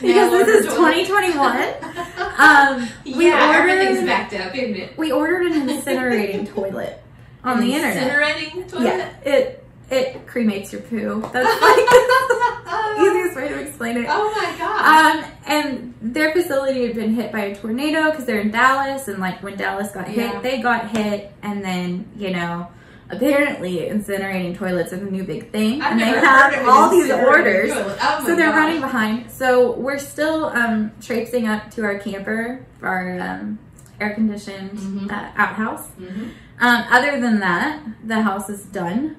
because 0.06 0.30
this 0.30 0.66
is 0.66 0.74
2021. 0.74 1.74
Um, 2.40 2.88
we 3.04 3.26
yeah, 3.26 3.52
everything's 3.54 3.98
ordered 3.98 4.06
backed 4.06 4.32
up, 4.32 4.54
isn't 4.54 4.74
it? 4.74 4.96
we 4.96 5.12
ordered 5.12 5.42
an 5.42 5.68
incinerating 5.68 6.48
toilet 6.48 7.02
on 7.44 7.60
the 7.60 7.74
internet. 7.74 8.10
Incinerating 8.10 8.66
toilet? 8.66 8.84
Yeah, 8.84 9.10
it 9.22 9.64
it 9.90 10.26
cremates 10.26 10.72
your 10.72 10.80
poo. 10.82 11.20
That's 11.32 11.34
like 11.34 12.96
the 12.96 13.02
easiest 13.02 13.36
way 13.36 13.48
to 13.48 13.58
explain 13.58 13.98
it. 13.98 14.06
Oh 14.08 14.30
my 14.30 14.58
god. 14.58 15.16
Um, 15.16 15.32
and 15.46 15.94
their 16.00 16.32
facility 16.32 16.86
had 16.86 16.94
been 16.94 17.12
hit 17.14 17.30
by 17.30 17.40
a 17.40 17.56
tornado 17.56 18.10
because 18.10 18.24
they're 18.24 18.40
in 18.40 18.50
Dallas, 18.50 19.08
and 19.08 19.18
like 19.18 19.42
when 19.42 19.56
Dallas 19.56 19.90
got 19.90 20.08
hit, 20.08 20.42
they 20.42 20.62
got 20.62 20.96
hit, 20.96 21.32
and 21.42 21.62
then 21.62 22.08
you 22.16 22.30
know, 22.30 22.68
apparently 23.10 23.78
incinerating 23.88 24.56
toilets 24.56 24.92
is 24.92 25.02
a 25.02 25.04
new 25.10 25.24
big 25.24 25.50
thing, 25.50 25.82
I've 25.82 25.92
and 25.92 26.00
they 26.00 26.04
have 26.06 26.68
all 26.68 26.90
these 26.90 27.10
orders. 27.10 27.70
Oh 27.74 28.22
So 28.26 28.36
they're 28.36 28.50
God. 28.50 28.56
running 28.56 28.80
behind. 28.80 29.30
So 29.30 29.72
we're 29.72 29.98
still 29.98 30.46
um, 30.46 30.92
traipsing 31.00 31.46
up 31.48 31.70
to 31.72 31.82
our 31.84 31.98
camper, 31.98 32.64
our 32.82 33.18
um, 33.20 33.58
air 34.00 34.14
conditioned 34.14 34.72
Mhm. 34.78 35.10
uh, 35.12 35.30
outhouse. 35.36 35.88
Mhm. 36.00 36.30
Um, 36.60 36.84
other 36.90 37.20
than 37.20 37.40
that, 37.40 37.80
the 38.04 38.22
house 38.22 38.48
is 38.50 38.64
done. 38.64 39.16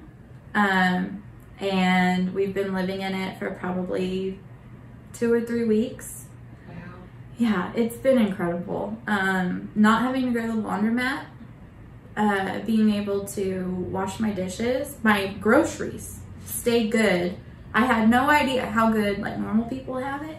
Um, 0.54 1.22
and 1.60 2.34
we've 2.34 2.54
been 2.54 2.72
living 2.74 3.02
in 3.02 3.14
it 3.14 3.38
for 3.38 3.50
probably 3.50 4.38
two 5.12 5.32
or 5.32 5.40
three 5.40 5.64
weeks. 5.64 6.24
Wow. 6.68 6.74
Yeah, 7.38 7.72
it's 7.74 7.96
been 7.96 8.18
incredible. 8.18 8.96
Um, 9.06 9.70
not 9.74 10.02
having 10.02 10.32
to 10.32 10.40
go 10.40 10.46
to 10.46 10.52
the 10.60 10.62
laundromat, 10.68 11.20
uh, 12.16 12.60
being 12.60 12.92
able 12.92 13.24
to 13.26 13.64
wash 13.90 14.20
my 14.20 14.30
dishes, 14.30 14.96
my 15.02 15.28
groceries 15.40 16.18
stay 16.44 16.88
good. 16.88 17.36
I 17.74 17.86
had 17.86 18.08
no 18.10 18.28
idea 18.28 18.66
how 18.66 18.90
good 18.92 19.18
like 19.18 19.38
normal 19.38 19.64
people 19.66 19.96
have 19.98 20.22
it. 20.22 20.36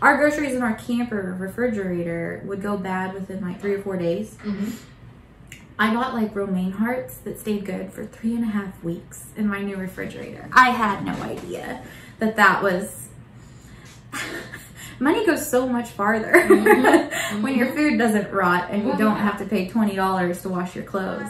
Our 0.00 0.16
groceries 0.16 0.54
in 0.54 0.62
our 0.62 0.74
camper 0.74 1.36
refrigerator 1.38 2.42
would 2.46 2.62
go 2.62 2.76
bad 2.76 3.14
within 3.14 3.40
like 3.42 3.60
three 3.60 3.74
or 3.74 3.82
four 3.82 3.96
days. 3.96 4.36
Mhm. 4.42 4.72
I 5.78 5.92
got 5.92 6.14
like 6.14 6.34
romaine 6.34 6.72
hearts 6.72 7.16
that 7.18 7.38
stayed 7.40 7.64
good 7.64 7.92
for 7.92 8.04
three 8.06 8.34
and 8.34 8.44
a 8.44 8.48
half 8.48 8.82
weeks 8.84 9.26
in 9.36 9.46
my 9.48 9.62
new 9.62 9.76
refrigerator. 9.76 10.48
I 10.52 10.70
had 10.70 11.04
no 11.04 11.12
idea 11.22 11.82
that 12.18 12.36
that 12.36 12.62
was. 12.62 13.08
Money 15.02 15.26
goes 15.26 15.44
so 15.48 15.68
much 15.68 15.88
farther 15.90 16.32
Mhm. 16.32 17.42
when 17.42 17.56
your 17.56 17.72
food 17.72 17.98
doesn't 17.98 18.32
rot 18.32 18.68
and 18.70 18.86
you 18.86 18.96
don't 18.96 19.16
have 19.16 19.36
to 19.38 19.44
pay 19.44 19.68
twenty 19.68 19.96
dollars 19.96 20.42
to 20.42 20.48
wash 20.48 20.76
your 20.76 20.84
clothes. 20.84 21.28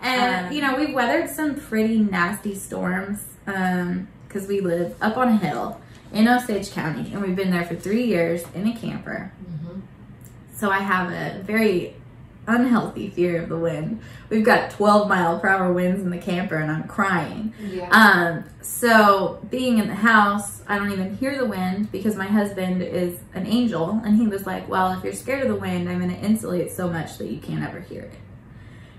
And 0.00 0.46
Um, 0.46 0.52
you 0.52 0.60
know 0.60 0.74
we've 0.74 0.92
weathered 0.92 1.30
some 1.30 1.54
pretty 1.54 2.00
nasty 2.00 2.54
storms 2.56 3.20
because 3.44 4.48
we 4.48 4.60
live 4.60 4.94
up 5.00 5.16
on 5.16 5.28
a 5.28 5.36
hill 5.36 5.80
in 6.12 6.26
Osage 6.26 6.72
County, 6.72 7.12
and 7.12 7.22
we've 7.22 7.36
been 7.36 7.50
there 7.52 7.64
for 7.64 7.76
three 7.76 8.02
years 8.04 8.42
in 8.54 8.66
a 8.66 8.74
camper. 8.74 9.30
Mhm. 9.44 9.82
So 10.54 10.70
I 10.70 10.78
have 10.80 11.12
a 11.12 11.42
very 11.44 11.94
unhealthy 12.46 13.08
fear 13.08 13.42
of 13.42 13.48
the 13.48 13.56
wind. 13.56 14.00
We've 14.28 14.44
got 14.44 14.70
12 14.72 15.08
mile 15.08 15.38
per 15.38 15.48
hour 15.48 15.72
winds 15.72 16.02
in 16.02 16.10
the 16.10 16.18
camper 16.18 16.56
and 16.56 16.70
I'm 16.70 16.84
crying. 16.84 17.54
Yeah. 17.60 17.88
Um, 17.90 18.44
so 18.60 19.40
being 19.50 19.78
in 19.78 19.88
the 19.88 19.94
house, 19.94 20.62
I 20.66 20.78
don't 20.78 20.92
even 20.92 21.16
hear 21.16 21.36
the 21.36 21.46
wind 21.46 21.92
because 21.92 22.16
my 22.16 22.26
husband 22.26 22.82
is 22.82 23.20
an 23.34 23.46
angel 23.46 24.00
and 24.04 24.16
he 24.16 24.26
was 24.26 24.46
like, 24.46 24.68
well, 24.68 24.92
if 24.92 25.04
you're 25.04 25.12
scared 25.12 25.42
of 25.42 25.48
the 25.48 25.56
wind, 25.56 25.88
I'm 25.88 25.98
going 25.98 26.14
to 26.14 26.20
insulate 26.20 26.72
so 26.72 26.88
much 26.88 27.18
that 27.18 27.28
you 27.28 27.38
can't 27.38 27.62
ever 27.62 27.80
hear 27.80 28.02
it. 28.02 28.18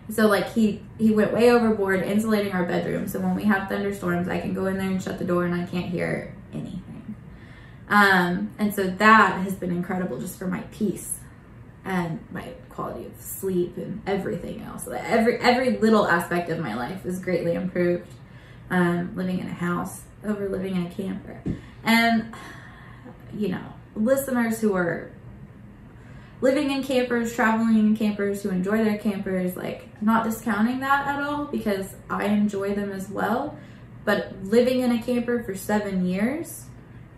So 0.10 0.28
like 0.28 0.52
he 0.52 0.82
he 0.98 1.12
went 1.12 1.32
way 1.32 1.50
overboard 1.50 2.02
insulating 2.02 2.52
our 2.52 2.66
bedroom. 2.66 3.08
So 3.08 3.20
when 3.20 3.36
we 3.36 3.46
have 3.46 3.70
thunderstorms, 3.70 4.28
I 4.28 4.40
can 4.40 4.54
go 4.54 4.66
in 4.66 4.78
there 4.78 4.90
and 4.90 5.02
shut 5.02 5.18
the 5.18 5.24
door 5.24 5.46
and 5.46 5.56
I 5.56 5.66
can't 5.66 5.86
hear 5.86 6.36
anything. 6.54 7.16
Um, 7.88 8.52
and 8.58 8.74
so 8.74 8.88
that 8.88 9.42
has 9.44 9.56
been 9.56 9.72
incredible 9.72 10.20
just 10.20 10.38
for 10.38 10.48
my 10.48 10.62
peace 10.72 11.20
and 11.86 12.20
my 12.32 12.54
quality 12.70 13.06
of 13.06 13.20
sleep 13.20 13.78
and 13.78 14.02
everything 14.08 14.62
else. 14.62 14.88
Every 14.88 15.38
every 15.40 15.78
little 15.78 16.08
aspect 16.08 16.50
of 16.50 16.60
my 16.60 16.76
life 16.76 17.06
is 17.06 17.20
greatly 17.20 17.54
improved. 17.54 18.08
Um, 18.70 19.16
living 19.16 19.40
in 19.40 19.48
a 19.48 19.54
house 19.54 20.02
over 20.26 20.50
living 20.50 20.76
in 20.76 20.86
a 20.86 20.90
camper, 20.90 21.42
and 21.84 22.34
you 23.36 23.50
know, 23.50 23.74
listeners 23.96 24.60
who 24.62 24.76
are 24.76 25.12
living 26.42 26.72
in 26.72 26.84
campers, 26.84 27.34
traveling 27.34 27.78
in 27.78 27.96
campers, 27.96 28.44
who 28.44 28.50
enjoy 28.50 28.84
their 28.84 28.98
campers, 28.98 29.56
like 29.56 29.90
not 30.02 30.24
discounting 30.24 30.80
that 30.80 31.08
at 31.08 31.22
all 31.22 31.46
because 31.46 31.96
I 32.10 32.26
enjoy 32.26 32.74
them 32.74 32.92
as 32.92 33.10
well. 33.10 33.58
But 34.06 34.44
living 34.44 34.82
in 34.82 34.92
a 34.92 35.02
camper 35.02 35.44
for 35.44 35.56
seven 35.56 36.06
years 36.06 36.66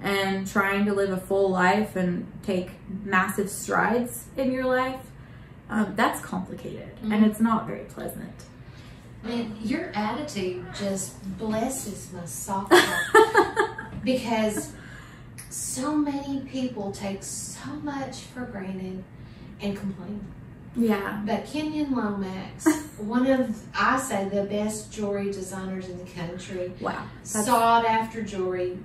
and 0.05 0.47
trying 0.47 0.85
to 0.85 0.93
live 0.93 1.09
a 1.09 1.17
full 1.17 1.49
life 1.49 1.95
and 1.95 2.31
take 2.43 2.71
massive 3.03 3.49
strides 3.49 4.25
in 4.37 4.51
your 4.51 4.65
life, 4.65 5.01
um, 5.69 5.93
that's 5.95 6.21
complicated 6.21 6.89
and 7.01 7.11
Mhm. 7.11 7.25
it's 7.27 7.39
not 7.39 7.65
very 7.65 7.85
pleasant. 7.85 8.31
Man, 9.23 9.55
your 9.63 9.89
attitude 9.95 10.63
just 10.77 11.15
blesses 11.39 12.09
my 12.13 12.25
soul 12.25 12.69
because 14.03 14.73
so 15.49 15.95
many 15.95 16.41
people 16.41 16.91
take 16.91 17.23
so 17.23 17.71
much 17.81 18.17
for 18.33 18.41
granted 18.45 19.03
and 19.61 19.75
complain. 19.75 20.23
yeah. 20.75 21.23
But 21.25 21.45
Kenyon 21.47 21.95
Lomax, 21.95 22.67
one 22.97 23.25
of 23.25 23.59
I 23.73 23.97
say 23.97 24.29
the 24.29 24.43
best 24.43 24.91
jewelry 24.91 25.31
designers 25.31 25.89
in 25.89 25.97
the 25.97 26.11
country, 26.11 26.73
Wow. 26.79 26.91
That's- 27.23 27.45
sought 27.45 27.85
after 27.85 28.21
jewelry, 28.21 28.77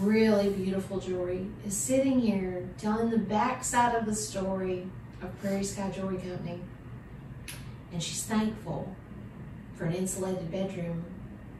really 0.00 0.50
beautiful 0.50 0.98
jewelry, 0.98 1.46
is 1.66 1.76
sitting 1.76 2.20
here 2.20 2.68
telling 2.78 3.10
the 3.10 3.18
backside 3.18 3.94
of 3.94 4.06
the 4.06 4.14
story 4.14 4.86
of 5.22 5.38
Prairie 5.40 5.64
Sky 5.64 5.90
Jewelry 5.90 6.16
Company. 6.18 6.60
And 7.92 8.02
she's 8.02 8.22
thankful 8.24 8.94
for 9.76 9.84
an 9.84 9.94
insulated 9.94 10.50
bedroom 10.50 11.04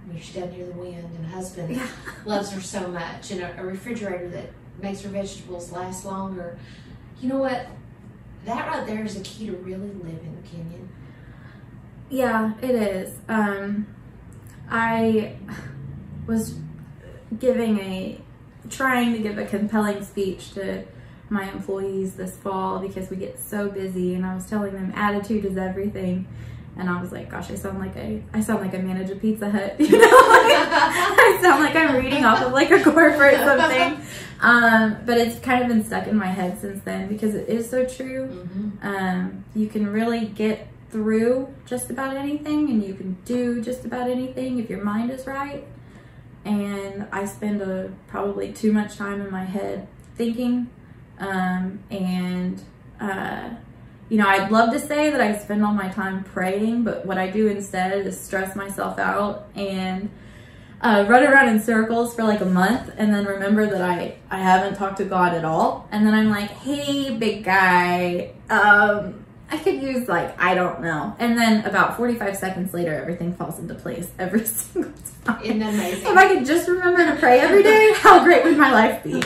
where 0.07 0.21
she 0.21 0.33
doesn't 0.35 0.55
hear 0.55 0.66
the 0.66 0.73
wind, 0.73 1.05
and 1.16 1.27
husband 1.27 1.77
Yeah. 1.77 1.87
loves 2.25 2.51
her 2.53 2.61
so 2.61 2.88
much, 2.88 3.31
and 3.31 3.42
a, 3.42 3.61
a 3.61 3.64
refrigerator 3.64 4.29
that 4.31 4.51
makes 4.81 5.03
her 5.03 5.11
vegetables 5.11 5.71
last 5.71 6.05
longer. 6.07 6.59
You 7.21 7.29
know 7.29 7.38
what? 7.38 7.66
That 8.47 8.66
right 8.68 8.87
there 8.87 9.05
is 9.05 9.16
the 9.16 9.23
key 9.23 9.47
to 9.47 9.53
really 9.57 9.88
living, 9.88 10.42
Kenyon. 10.51 10.88
Yeah, 12.09 12.55
it 12.62 12.71
is. 12.71 13.14
Um, 13.29 13.87
I 14.71 15.37
was 16.27 16.55
giving 17.38 17.79
a 17.79 18.21
trying 18.71 19.12
to 19.12 19.19
give 19.19 19.38
a 19.38 19.45
compelling 19.45 20.05
speech 20.05 20.53
to 20.53 20.85
my 21.31 21.51
employees 21.51 22.14
this 22.14 22.37
fall 22.37 22.79
because 22.79 23.11
we 23.11 23.17
get 23.17 23.38
so 23.38 23.69
busy, 23.69 24.14
and 24.14 24.25
I 24.25 24.35
was 24.35 24.47
telling 24.47 24.73
them 24.73 24.93
attitude 24.95 25.45
is 25.45 25.57
everything. 25.57 26.27
And 26.77 26.88
I 26.88 27.01
was 27.01 27.11
like, 27.11 27.29
"Gosh, 27.31 27.51
I 27.51 27.57
sound 27.57 27.81
like 27.81 27.97
I 27.97 28.23
I 28.33 28.41
sound 28.41 28.61
like 28.61 28.73
I 28.75 28.79
manage 28.79 29.11
a 29.11 29.17
Pizza 29.17 29.51
Hut. 29.51 29.77
You 29.81 29.99
know, 29.99 30.09
I 30.09 31.38
sound 31.43 31.62
like 31.64 31.75
I'm 31.75 31.97
reading 31.97 32.25
off 32.25 32.41
of 32.41 32.53
like 32.53 32.71
a 32.71 32.83
corporate 32.83 33.37
something." 33.37 34.01
Um, 34.41 34.99
but 35.05 35.19
it's 35.19 35.41
kind 35.41 35.62
of 35.62 35.69
been 35.69 35.85
stuck 35.85 36.07
in 36.07 36.17
my 36.17 36.29
head 36.29 36.61
since 36.61 36.83
then 36.85 37.09
because 37.09 37.35
it 37.35 37.49
is 37.49 37.69
so 37.69 37.85
true 37.85 38.27
hmm 38.29 38.69
um, 38.83 39.45
you 39.57 39.67
can 39.67 39.88
really 39.93 40.27
get 40.27 40.69
through 40.91 41.53
just 41.67 41.91
about 41.91 42.17
anything 42.17 42.71
and 42.71 42.85
you 42.85 42.95
can 42.95 43.17
do 43.25 43.61
just 43.61 43.85
about 43.85 44.09
anything 44.09 44.61
if 44.61 44.71
your 44.71 44.85
mind 44.85 45.11
is 45.11 45.27
right 45.27 45.64
and 46.44 47.07
i 47.12 47.24
spend 47.24 47.61
a, 47.61 47.92
probably 48.07 48.53
too 48.53 48.72
much 48.72 48.96
time 48.96 49.20
in 49.20 49.31
my 49.31 49.44
head 49.44 49.87
thinking 50.16 50.68
um, 51.18 51.81
and 51.90 52.62
uh, 53.01 53.51
you 54.09 54.18
know 54.18 54.29
i'd 54.29 54.51
love 54.51 54.72
to 54.72 54.79
say 54.79 55.11
that 55.11 55.20
i 55.20 55.37
spend 55.37 55.64
all 55.64 55.74
my 55.74 55.88
time 55.88 56.24
praying 56.24 56.85
but 56.85 57.05
what 57.05 57.18
i 57.18 57.29
do 57.29 57.46
instead 57.48 58.07
is 58.07 58.18
stress 58.20 58.57
myself 58.57 58.98
out 58.98 59.48
and 59.55 60.11
uh, 60.81 61.05
run 61.09 61.24
around 61.24 61.48
in 61.48 61.61
circles 61.61 62.14
for 62.14 62.22
like 62.22 62.40
a 62.40 62.46
month 62.46 62.92
and 62.96 63.12
then 63.12 63.24
remember 63.24 63.66
that 63.66 63.83
I, 63.83 64.16
I 64.31 64.38
haven't 64.38 64.77
talked 64.77 64.98
to 64.98 65.05
God 65.05 65.35
at 65.35 65.44
all. 65.44 65.88
And 65.90 66.07
then 66.07 66.14
I'm 66.14 66.31
like, 66.31 66.51
hey, 66.51 67.16
big 67.16 67.44
guy, 67.44 68.33
um, 68.48 69.24
I 69.50 69.56
could 69.56 69.80
use 69.82 70.08
like, 70.08 70.38
I 70.40 70.54
don't 70.54 70.82
know. 70.82 71.14
And 71.18 71.37
then 71.38 71.64
about 71.64 71.96
45 71.96 72.37
seconds 72.37 72.74
later, 72.74 72.94
everything 72.94 73.32
falls 73.34 73.58
into 73.58 73.74
place 73.74 74.11
every 74.18 74.44
single 74.46 74.92
time. 75.24 75.42
Isn't 75.42 75.62
amazing? 75.62 76.06
If 76.06 76.16
I 76.16 76.28
could 76.28 76.44
just 76.44 76.68
remember 76.68 77.04
to 77.06 77.16
pray 77.16 77.40
every 77.40 77.62
day, 77.62 77.92
how 77.96 78.22
great 78.24 78.44
would 78.44 78.58
my 78.58 78.72
life 78.72 79.02
be? 79.02 79.22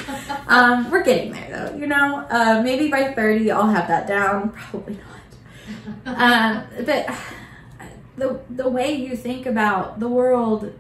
Um, 0.47 0.91
we're 0.91 1.03
getting 1.03 1.33
there 1.33 1.49
though, 1.71 1.77
you 1.77 1.87
know? 1.89 2.25
Uh, 2.31 2.61
maybe 2.63 2.89
by 2.89 3.13
30, 3.13 3.51
I'll 3.51 3.67
have 3.67 3.89
that 3.89 4.07
down. 4.07 4.51
Probably 4.71 4.97
not. 4.97 6.07
Um, 6.07 6.65
but 6.87 7.07
the, 8.17 8.41
the 8.51 8.69
way 8.69 8.93
you 8.95 9.17
think 9.17 9.47
about 9.47 9.99
the 9.99 10.09
world 10.09 10.73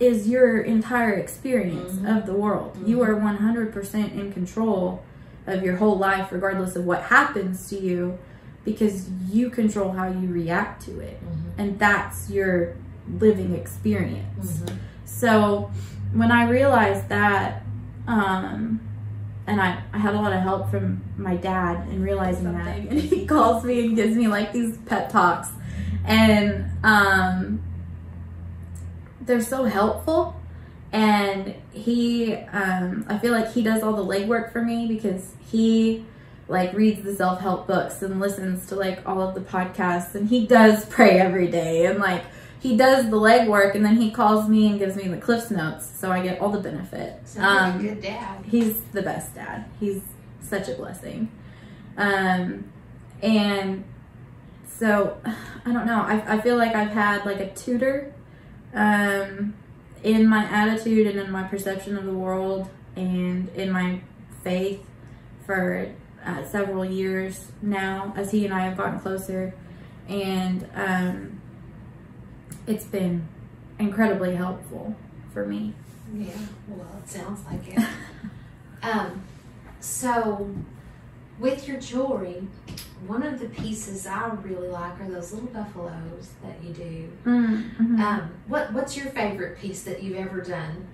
is 0.00 0.28
your 0.28 0.60
entire 0.62 1.12
experience 1.12 1.92
Mhm. 1.92 2.18
of 2.18 2.26
the 2.26 2.32
world. 2.32 2.76
You 2.84 2.98
Mhm. 2.98 3.08
are 3.08 3.14
100% 3.14 4.14
in 4.18 4.32
control 4.32 5.02
of 5.46 5.62
your 5.62 5.76
whole 5.76 5.96
life, 5.96 6.32
regardless 6.32 6.74
of 6.74 6.84
what 6.84 7.02
happens 7.02 7.68
to 7.70 7.78
you, 7.78 8.18
because 8.64 9.08
you 9.30 9.50
control 9.50 9.92
how 9.92 10.08
you 10.08 10.28
react 10.28 10.82
to 10.86 11.00
it. 11.00 11.20
Mhm. 11.22 11.58
And 11.58 11.78
that's 11.78 12.30
your 12.30 12.74
living 13.18 13.54
experience. 13.54 14.60
Mhm. 14.64 14.76
So 15.04 15.70
when 16.12 16.30
I 16.30 16.48
realized 16.48 17.08
that, 17.08 17.62
um, 18.06 18.80
and 19.46 19.60
I, 19.60 19.82
I 19.92 19.98
had 19.98 20.14
a 20.14 20.20
lot 20.20 20.32
of 20.32 20.40
help 20.40 20.70
from 20.70 21.02
my 21.16 21.34
dad 21.36 21.88
in 21.88 22.02
realizing 22.02 22.52
that. 22.52 22.76
And 22.78 23.00
he 23.00 23.26
calls 23.26 23.64
me 23.64 23.86
and 23.86 23.96
gives 23.96 24.16
me 24.16 24.28
like 24.28 24.52
these 24.52 24.76
pep 24.86 25.10
talks. 25.10 25.48
And 26.04 26.66
um, 26.84 27.62
they're 29.20 29.40
so 29.42 29.64
helpful. 29.64 30.36
And 30.92 31.54
he, 31.72 32.34
um, 32.34 33.06
I 33.08 33.18
feel 33.18 33.32
like 33.32 33.52
he 33.52 33.62
does 33.62 33.82
all 33.82 33.94
the 33.94 34.04
legwork 34.04 34.52
for 34.52 34.62
me 34.62 34.86
because 34.86 35.32
he 35.50 36.04
like 36.48 36.72
reads 36.74 37.02
the 37.02 37.14
self 37.14 37.40
help 37.40 37.66
books 37.66 38.02
and 38.02 38.20
listens 38.20 38.66
to 38.66 38.74
like 38.76 39.00
all 39.06 39.20
of 39.22 39.34
the 39.34 39.40
podcasts 39.40 40.14
and 40.14 40.28
he 40.28 40.46
does 40.46 40.84
pray 40.90 41.18
every 41.18 41.48
day 41.48 41.86
and 41.86 41.98
like 41.98 42.24
he 42.60 42.76
does 42.76 43.10
the 43.10 43.16
legwork 43.16 43.74
and 43.74 43.84
then 43.84 43.96
he 43.96 44.10
calls 44.10 44.48
me 44.48 44.68
and 44.68 44.78
gives 44.78 44.94
me 44.96 45.08
the 45.08 45.16
cliffs 45.16 45.50
notes 45.50 45.90
so 45.98 46.12
I 46.12 46.22
get 46.22 46.40
all 46.40 46.50
the 46.50 46.60
benefit. 46.60 47.20
Sounds 47.24 47.74
Um, 47.76 47.80
a 47.80 47.88
good 47.88 48.02
dad. 48.02 48.44
He's 48.46 48.80
the 48.92 49.02
best 49.02 49.34
dad. 49.34 49.64
He's 49.80 50.00
such 50.42 50.68
a 50.68 50.74
blessing. 50.74 51.30
Um, 51.96 52.70
and 53.22 53.84
so 54.68 55.18
I 55.64 55.72
don't 55.72 55.86
know. 55.86 56.02
I, 56.02 56.36
I 56.36 56.40
feel 56.40 56.56
like 56.56 56.74
I've 56.74 56.90
had 56.92 57.24
like 57.24 57.40
a 57.40 57.50
tutor 57.54 58.12
um, 58.74 59.54
in 60.02 60.26
my 60.26 60.44
attitude 60.44 61.06
and 61.06 61.18
in 61.18 61.30
my 61.30 61.44
perception 61.44 61.96
of 61.96 62.04
the 62.04 62.12
world 62.14 62.68
and 62.96 63.48
in 63.50 63.70
my 63.70 64.00
faith 64.44 64.84
for 65.46 65.88
uh, 66.24 66.44
several 66.44 66.84
years 66.84 67.46
now 67.60 68.12
as 68.16 68.30
he 68.30 68.44
and 68.44 68.54
I 68.54 68.60
have 68.60 68.76
gotten 68.76 69.00
closer. 69.00 69.54
And 70.08 70.68
um, 70.74 71.40
it's 72.66 72.84
been 72.84 73.26
incredibly 73.78 74.34
helpful 74.36 74.94
for 75.32 75.46
me. 75.46 75.74
Yeah, 76.14 76.30
well, 76.68 76.86
it 77.02 77.08
sounds 77.08 77.44
like 77.46 77.68
it. 77.68 77.88
um, 78.82 79.22
so, 79.80 80.54
with 81.38 81.66
your 81.66 81.80
jewelry, 81.80 82.46
one 83.06 83.22
of 83.22 83.40
the 83.40 83.46
pieces 83.46 84.06
I 84.06 84.28
really 84.42 84.68
like 84.68 85.00
are 85.00 85.10
those 85.10 85.32
little 85.32 85.48
buffaloes 85.48 86.30
that 86.42 86.62
you 86.62 86.72
do. 86.72 87.12
Mm-hmm. 87.24 88.00
Um, 88.00 88.30
what 88.46 88.72
What's 88.72 88.96
your 88.96 89.06
favorite 89.06 89.58
piece 89.58 89.82
that 89.84 90.02
you've 90.02 90.16
ever 90.16 90.40
done? 90.40 90.86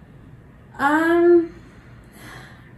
Um, 0.78 1.54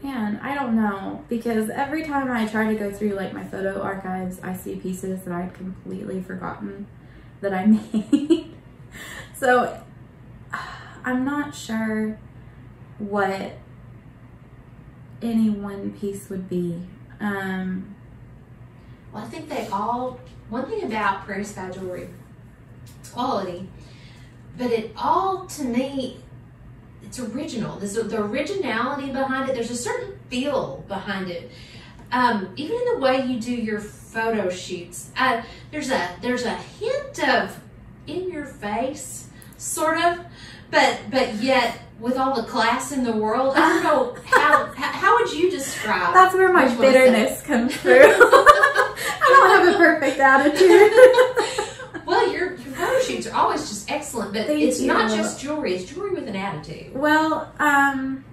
man, 0.02 0.40
I 0.42 0.54
don't 0.54 0.74
know 0.76 1.24
because 1.28 1.68
every 1.70 2.02
time 2.04 2.30
I 2.30 2.46
try 2.46 2.72
to 2.72 2.78
go 2.78 2.90
through 2.90 3.10
like 3.14 3.32
my 3.32 3.44
photo 3.44 3.80
archives, 3.80 4.40
I 4.42 4.54
see 4.54 4.76
pieces 4.76 5.22
that 5.22 5.32
I'd 5.34 5.54
completely 5.54 6.22
forgotten 6.22 6.86
that 7.40 7.52
I 7.52 7.66
made. 8.02 8.54
so 9.34 9.82
I'm 11.04 11.24
not 11.24 11.54
sure 11.54 12.18
what 12.98 13.52
any 15.22 15.50
one 15.50 15.92
piece 15.92 16.28
would 16.30 16.48
be. 16.48 16.80
Um, 17.20 17.94
Well, 19.12 19.24
I 19.24 19.26
think 19.28 19.48
they 19.48 19.66
all. 19.68 20.18
One 20.48 20.66
thing 20.66 20.82
about 20.84 21.24
Prairie 21.24 21.44
Sky 21.44 21.70
jewelry, 21.70 22.08
it's 22.98 23.10
quality, 23.10 23.68
but 24.58 24.70
it 24.72 24.92
all 24.96 25.46
to 25.46 25.64
me, 25.64 26.18
it's 27.10 27.18
original. 27.18 27.76
There's 27.76 27.94
the 27.94 28.22
originality 28.22 29.10
behind 29.10 29.50
it. 29.50 29.54
There's 29.56 29.72
a 29.72 29.76
certain 29.76 30.16
feel 30.28 30.84
behind 30.86 31.28
it. 31.28 31.50
Um, 32.12 32.52
even 32.54 32.76
in 32.76 32.84
the 32.94 32.98
way 33.00 33.26
you 33.26 33.40
do 33.40 33.52
your 33.52 33.80
photo 33.80 34.48
shoots, 34.48 35.10
uh, 35.16 35.42
there's 35.72 35.90
a 35.90 36.08
there's 36.22 36.44
a 36.44 36.54
hint 36.54 37.28
of 37.28 37.58
in 38.06 38.30
your 38.30 38.46
face, 38.46 39.28
sort 39.58 39.98
of, 39.98 40.20
but 40.70 41.00
but 41.10 41.34
yet 41.34 41.80
with 41.98 42.16
all 42.16 42.40
the 42.40 42.48
class 42.48 42.92
in 42.92 43.02
the 43.02 43.12
world, 43.12 43.54
I 43.56 43.60
don't 43.60 43.82
know 43.82 44.16
how 44.26 44.66
how, 44.66 44.92
how 44.92 45.18
would 45.18 45.32
you 45.32 45.50
describe? 45.50 46.14
that's 46.14 46.34
where 46.34 46.52
my 46.52 46.72
bitterness 46.76 47.42
comes 47.42 47.76
through. 47.76 47.92
I 48.02 49.26
don't 49.26 49.66
have 49.66 49.74
a 49.74 49.78
perfect 49.78 50.20
attitude. 50.20 52.06
Well, 52.06 52.32
your, 52.32 52.54
your 52.54 52.74
photo 52.74 53.00
shoots 53.00 53.19
are 53.30 53.40
always 53.40 53.68
just 53.68 53.90
excellent, 53.90 54.32
but 54.32 54.48
it's 54.50 54.80
not 54.80 55.10
just 55.10 55.40
jewelry, 55.40 55.74
it's 55.74 55.90
jewelry 55.90 56.10
with 56.10 56.28
an 56.28 56.36
attitude. 56.36 56.94
Well, 56.94 57.52
um, 57.58 58.24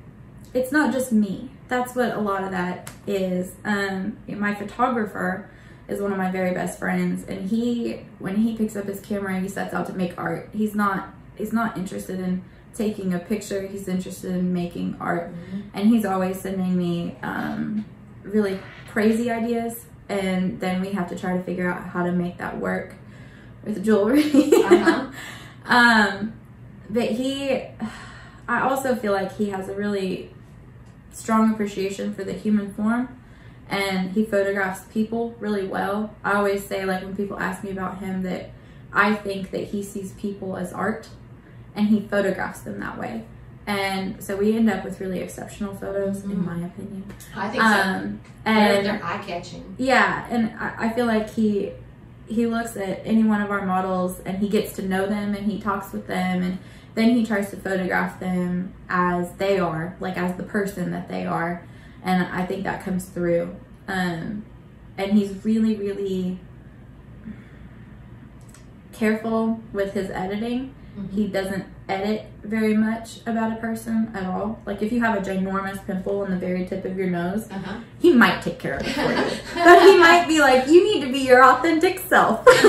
it's 0.53 0.71
not 0.71 0.93
just 0.93 1.11
me. 1.11 1.51
That's 1.67 1.95
what 1.95 2.15
a 2.15 2.19
lot 2.19 2.43
of 2.43 2.51
that 2.51 2.91
is. 3.05 3.53
Um, 3.65 4.17
my 4.27 4.55
photographer 4.55 5.49
is 5.87 6.01
one 6.01 6.11
of 6.11 6.17
my 6.17 6.31
very 6.31 6.53
best 6.53 6.79
friends, 6.79 7.23
and 7.27 7.49
he, 7.49 8.05
when 8.19 8.37
he 8.37 8.55
picks 8.55 8.75
up 8.75 8.85
his 8.85 8.99
camera, 8.99 9.39
he 9.39 9.47
sets 9.47 9.73
out 9.73 9.87
to 9.87 9.93
make 9.93 10.17
art. 10.17 10.49
He's 10.53 10.75
not, 10.75 11.13
he's 11.35 11.53
not 11.53 11.77
interested 11.77 12.19
in 12.19 12.43
taking 12.73 13.13
a 13.13 13.19
picture. 13.19 13.65
He's 13.67 13.87
interested 13.87 14.31
in 14.31 14.53
making 14.53 14.97
art, 14.99 15.33
and 15.73 15.89
he's 15.89 16.05
always 16.05 16.39
sending 16.39 16.77
me 16.77 17.17
um, 17.23 17.85
really 18.23 18.59
crazy 18.91 19.29
ideas, 19.31 19.85
and 20.09 20.59
then 20.59 20.81
we 20.81 20.89
have 20.89 21.09
to 21.09 21.17
try 21.17 21.35
to 21.37 21.43
figure 21.43 21.69
out 21.69 21.83
how 21.83 22.03
to 22.03 22.11
make 22.11 22.37
that 22.37 22.57
work 22.57 22.95
with 23.63 23.83
jewelry. 23.83 24.23
Uh-huh. 24.53 25.07
um, 25.65 26.33
but 26.89 27.03
he, 27.11 27.61
I 28.47 28.61
also 28.61 28.95
feel 28.95 29.11
like 29.13 29.35
he 29.37 29.49
has 29.49 29.67
a 29.69 29.73
really 29.75 30.31
strong 31.11 31.51
appreciation 31.53 32.13
for 32.13 32.23
the 32.23 32.33
human 32.33 32.73
form 32.73 33.19
and 33.69 34.11
he 34.11 34.23
photographs 34.23 34.81
people 34.91 35.35
really 35.39 35.67
well. 35.67 36.15
I 36.23 36.33
always 36.35 36.65
say, 36.65 36.85
like, 36.85 37.03
when 37.03 37.15
people 37.15 37.37
ask 37.39 37.63
me 37.63 37.71
about 37.71 37.97
him, 37.99 38.21
that 38.23 38.51
I 38.93 39.13
think 39.15 39.51
that 39.51 39.65
he 39.65 39.83
sees 39.83 40.13
people 40.13 40.55
as 40.55 40.71
art 40.71 41.09
and 41.75 41.87
he 41.89 41.99
photographs 41.99 42.61
them 42.61 42.79
that 42.79 42.97
way. 42.97 43.25
And 43.65 44.23
so 44.23 44.37
we 44.37 44.55
end 44.55 44.69
up 44.69 44.85
with 44.85 45.01
really 45.01 45.19
exceptional 45.19 45.75
photos, 45.75 46.23
in 46.23 46.29
Mhm. 46.31 46.45
my 46.45 46.65
opinion. 46.65 47.03
I 47.35 47.49
think 47.49 47.61
so. 47.61 47.67
Um, 47.69 48.21
They're, 48.45 48.53
and 48.77 48.85
they're 48.85 49.03
eye 49.03 49.21
catching. 49.27 49.75
yeah, 49.77 50.25
and 50.29 50.53
I, 50.57 50.85
I 50.85 50.89
feel 50.93 51.05
like 51.05 51.29
he 51.31 51.73
he 52.27 52.45
looks 52.45 52.75
at 52.75 53.01
any 53.05 53.23
one 53.23 53.41
of 53.41 53.51
our 53.51 53.65
models 53.65 54.19
and 54.25 54.37
he 54.39 54.49
gets 54.49 54.73
to 54.73 54.81
know 54.81 55.05
them 55.07 55.33
and 55.33 55.49
he 55.49 55.59
talks 55.59 55.91
with 55.93 56.07
them 56.07 56.43
and 56.43 56.59
then 56.95 57.11
he 57.15 57.25
tries 57.25 57.49
to 57.51 57.57
photograph 57.57 58.19
them 58.19 58.73
as 58.89 59.31
they 59.33 59.59
are, 59.59 59.95
like 59.99 60.17
as 60.17 60.35
the 60.35 60.43
person 60.43 60.91
that 60.91 61.07
they 61.07 61.25
are. 61.25 61.63
And 62.03 62.23
I 62.23 62.45
think 62.45 62.63
that 62.63 62.83
comes 62.83 63.05
through. 63.05 63.55
Um, 63.87 64.43
and 64.97 65.11
he's 65.13 65.45
really, 65.45 65.75
really 65.75 66.39
careful 68.93 69.61
with 69.73 69.93
his 69.93 70.09
editing. 70.09 70.73
Mhm. 70.97 71.11
He 71.11 71.27
doesn't 71.27 71.65
edit 71.89 72.25
very 72.43 72.73
much 72.75 73.19
about 73.25 73.53
a 73.53 73.55
person 73.57 74.11
at 74.13 74.25
all. 74.25 74.59
Like 74.65 74.81
if 74.81 74.91
you 74.91 74.99
have 75.01 75.17
a 75.17 75.21
ginormous 75.21 75.83
pimple 75.85 76.21
on 76.21 76.31
the 76.31 76.37
very 76.37 76.65
tip 76.65 76.83
of 76.85 76.97
your 76.97 77.07
nose, 77.09 77.47
Uh-huh. 77.49 77.79
he 77.99 78.13
might 78.13 78.41
take 78.41 78.59
care 78.59 78.75
of 78.75 78.81
it 78.85 78.93
for 78.93 79.01
you. 79.09 79.15
but 79.63 79.81
he 79.81 79.97
might 79.97 80.27
be 80.27 80.39
like, 80.39 80.67
you 80.67 80.83
need 80.83 81.05
to 81.05 81.11
be 81.11 81.19
your 81.19 81.43
authentic 81.43 81.99
self. 81.99 82.45
and 82.47 82.65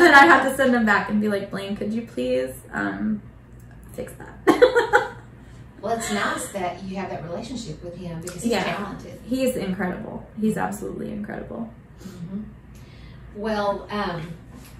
then 0.00 0.14
I 0.14 0.26
have 0.26 0.48
to 0.48 0.54
send 0.56 0.74
him 0.74 0.86
back 0.86 1.10
and 1.10 1.20
be 1.20 1.28
like, 1.28 1.50
Blaine, 1.50 1.76
could 1.76 1.92
you 1.92 2.02
please 2.02 2.54
um, 2.72 3.22
fix 3.92 4.12
that? 4.14 4.38
Well, 5.80 5.96
it's 5.98 6.12
nice 6.12 6.46
that 6.52 6.80
you 6.84 6.94
have 6.94 7.10
that 7.10 7.24
relationship 7.24 7.82
with 7.82 7.96
him 7.96 8.20
because 8.20 8.44
he's 8.44 8.52
Yeah. 8.52 8.62
talented. 8.62 9.18
He's 9.24 9.56
incredible. 9.56 10.24
He's 10.40 10.56
absolutely 10.56 11.10
incredible. 11.10 11.68
Mhm. 12.04 12.44
Well, 13.34 13.88
um, 13.90 14.22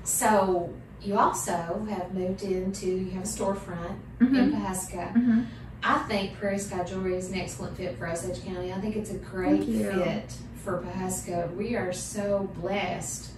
so 0.05 0.73
you 1.03 1.19
also 1.19 1.87
have 1.89 2.15
moved 2.15 2.43
into, 2.43 2.87
you 2.87 3.11
have 3.11 3.25
a 3.25 3.27
storefront 3.27 3.97
in 4.21 4.29
Mhm. 4.29 4.53
Pawhuska. 4.53 5.13
Mhm. 5.15 5.47
I 5.83 5.99
think 6.09 6.39
Prairie 6.39 6.59
Sky 6.59 6.85
Jewelry 6.85 7.17
is 7.17 7.31
an 7.31 7.39
excellent 7.39 7.77
fit 7.77 7.99
for 7.99 8.07
Osage 8.07 8.45
County. 8.45 8.73
I 8.73 8.81
think 8.81 8.95
it's 8.97 9.11
a 9.11 9.17
great 9.19 9.65
fit 9.65 10.33
for 10.65 10.81
Pawhuska. 10.81 11.55
We 11.57 11.75
are 11.75 11.93
so 11.93 12.49
blessed 12.61 13.31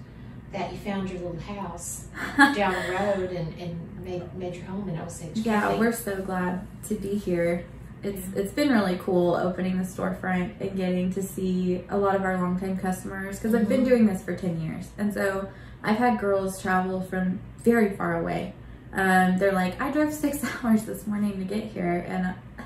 that 0.52 0.70
you 0.72 0.78
found 0.78 1.08
your 1.10 1.20
little 1.20 1.40
house 1.40 2.06
down 2.54 2.74
the 2.74 2.92
road 2.92 3.32
and, 3.32 3.54
and 3.58 4.04
made, 4.04 4.22
made 4.36 4.54
your 4.56 4.64
home 4.66 4.88
in 4.90 4.98
Osage 5.00 5.34
County. 5.36 5.40
Yeah, 5.48 5.78
we're 5.78 5.92
so 5.92 6.16
glad 6.22 6.66
to 6.88 6.94
be 6.96 7.14
here. 7.16 7.64
It's 8.02 8.26
it's 8.36 8.52
been 8.52 8.68
really 8.68 8.98
cool 9.02 9.34
opening 9.34 9.78
the 9.78 9.84
storefront 9.84 10.60
and 10.60 10.76
getting 10.76 11.10
to 11.14 11.22
see 11.22 11.82
a 11.88 11.96
lot 11.96 12.14
of 12.14 12.22
our 12.22 12.36
longtime 12.36 12.76
customers 12.76 13.38
because 13.38 13.54
I've 13.54 13.66
been 13.70 13.80
Mhm. 13.80 13.88
doing 13.88 14.06
this 14.06 14.22
for 14.22 14.36
ten 14.36 14.60
years, 14.60 14.90
and 14.98 15.14
so 15.14 15.48
I've 15.84 15.98
had 15.98 16.18
girls 16.18 16.60
travel 16.60 17.02
from 17.02 17.40
very 17.62 17.94
far 17.96 18.18
away. 18.20 18.54
Um, 18.92 19.38
they're 19.38 19.52
like, 19.52 19.80
I 19.80 19.90
drove 19.90 20.12
six 20.12 20.40
hours 20.64 20.84
this 20.84 21.06
morning 21.06 21.38
to 21.38 21.44
get 21.44 21.64
here, 21.64 22.04
and 22.08 22.26
uh, 22.26 22.62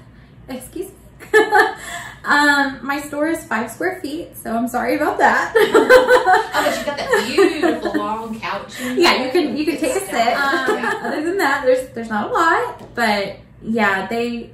excuse 0.48 0.86
me. 0.86 0.94
um, 2.24 2.78
my 2.80 3.00
store 3.00 3.26
is 3.28 3.44
five 3.44 3.70
square 3.70 4.00
feet, 4.00 4.36
so 4.36 4.56
I'm 4.56 4.68
sorry 4.68 4.96
about 4.96 5.18
that. 5.18 5.52
Oh, 6.60 6.64
but 6.64 6.78
you 6.78 6.84
got 6.86 6.96
that 6.98 7.24
beautiful 7.26 7.94
long 7.96 8.38
couch. 8.40 8.74
yeah, 8.80 9.24
you 9.24 9.30
can 9.30 9.56
you 9.56 9.64
can 9.64 9.76
take 9.78 9.96
a 9.96 10.00
sit. 10.00 10.12
Um, 10.14 10.76
Yeah. 10.76 11.00
Other 11.04 11.22
than 11.24 11.38
that, 11.38 11.64
there's 11.64 11.88
there's 11.90 12.08
not 12.08 12.30
a 12.30 12.32
lot, 12.32 12.94
but 12.94 13.36
yeah, 13.62 14.06
they 14.08 14.50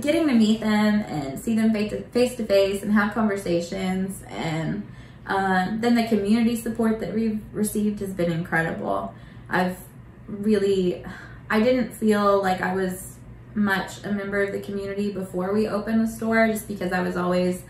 getting 0.00 0.26
to 0.28 0.34
meet 0.34 0.60
them 0.60 1.00
and 1.08 1.38
see 1.40 1.54
them 1.56 1.72
face 1.72 1.90
to 1.90 2.02
face 2.02 2.34
to 2.36 2.44
face 2.46 2.82
and 2.82 2.92
have 2.92 3.14
conversations, 3.14 4.22
and 4.28 4.86
um, 5.26 5.80
then 5.80 5.94
the 5.94 6.06
community 6.06 6.56
support 6.56 7.00
that 7.00 7.14
we've 7.14 7.40
received 7.52 8.00
has 8.00 8.12
been 8.12 8.32
incredible. 8.32 9.14
I've 9.48 9.78
really, 10.26 11.04
I 11.48 11.60
didn't 11.60 11.92
feel 11.92 12.42
like 12.42 12.60
I 12.60 12.74
was 12.74 13.16
much 13.54 14.04
a 14.04 14.12
member 14.12 14.42
of 14.42 14.52
the 14.52 14.60
community 14.60 15.12
before 15.12 15.52
we 15.52 15.68
opened 15.68 16.00
the 16.00 16.10
store, 16.10 16.48
just 16.48 16.66
because 16.66 16.92
I 16.92 17.02
was 17.02 17.16
always 17.16 17.62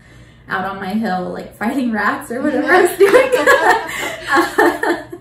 out 0.47 0.65
on 0.65 0.77
my 0.77 0.93
hill, 0.93 1.29
like 1.29 1.55
fighting 1.57 1.91
rats 1.91 2.31
or 2.31 2.41
whatever 2.41 2.71
I 2.71 2.81
was 2.81 2.97
doing. 2.97 3.31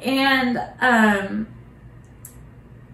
and 0.02 0.58
um, 0.80 1.46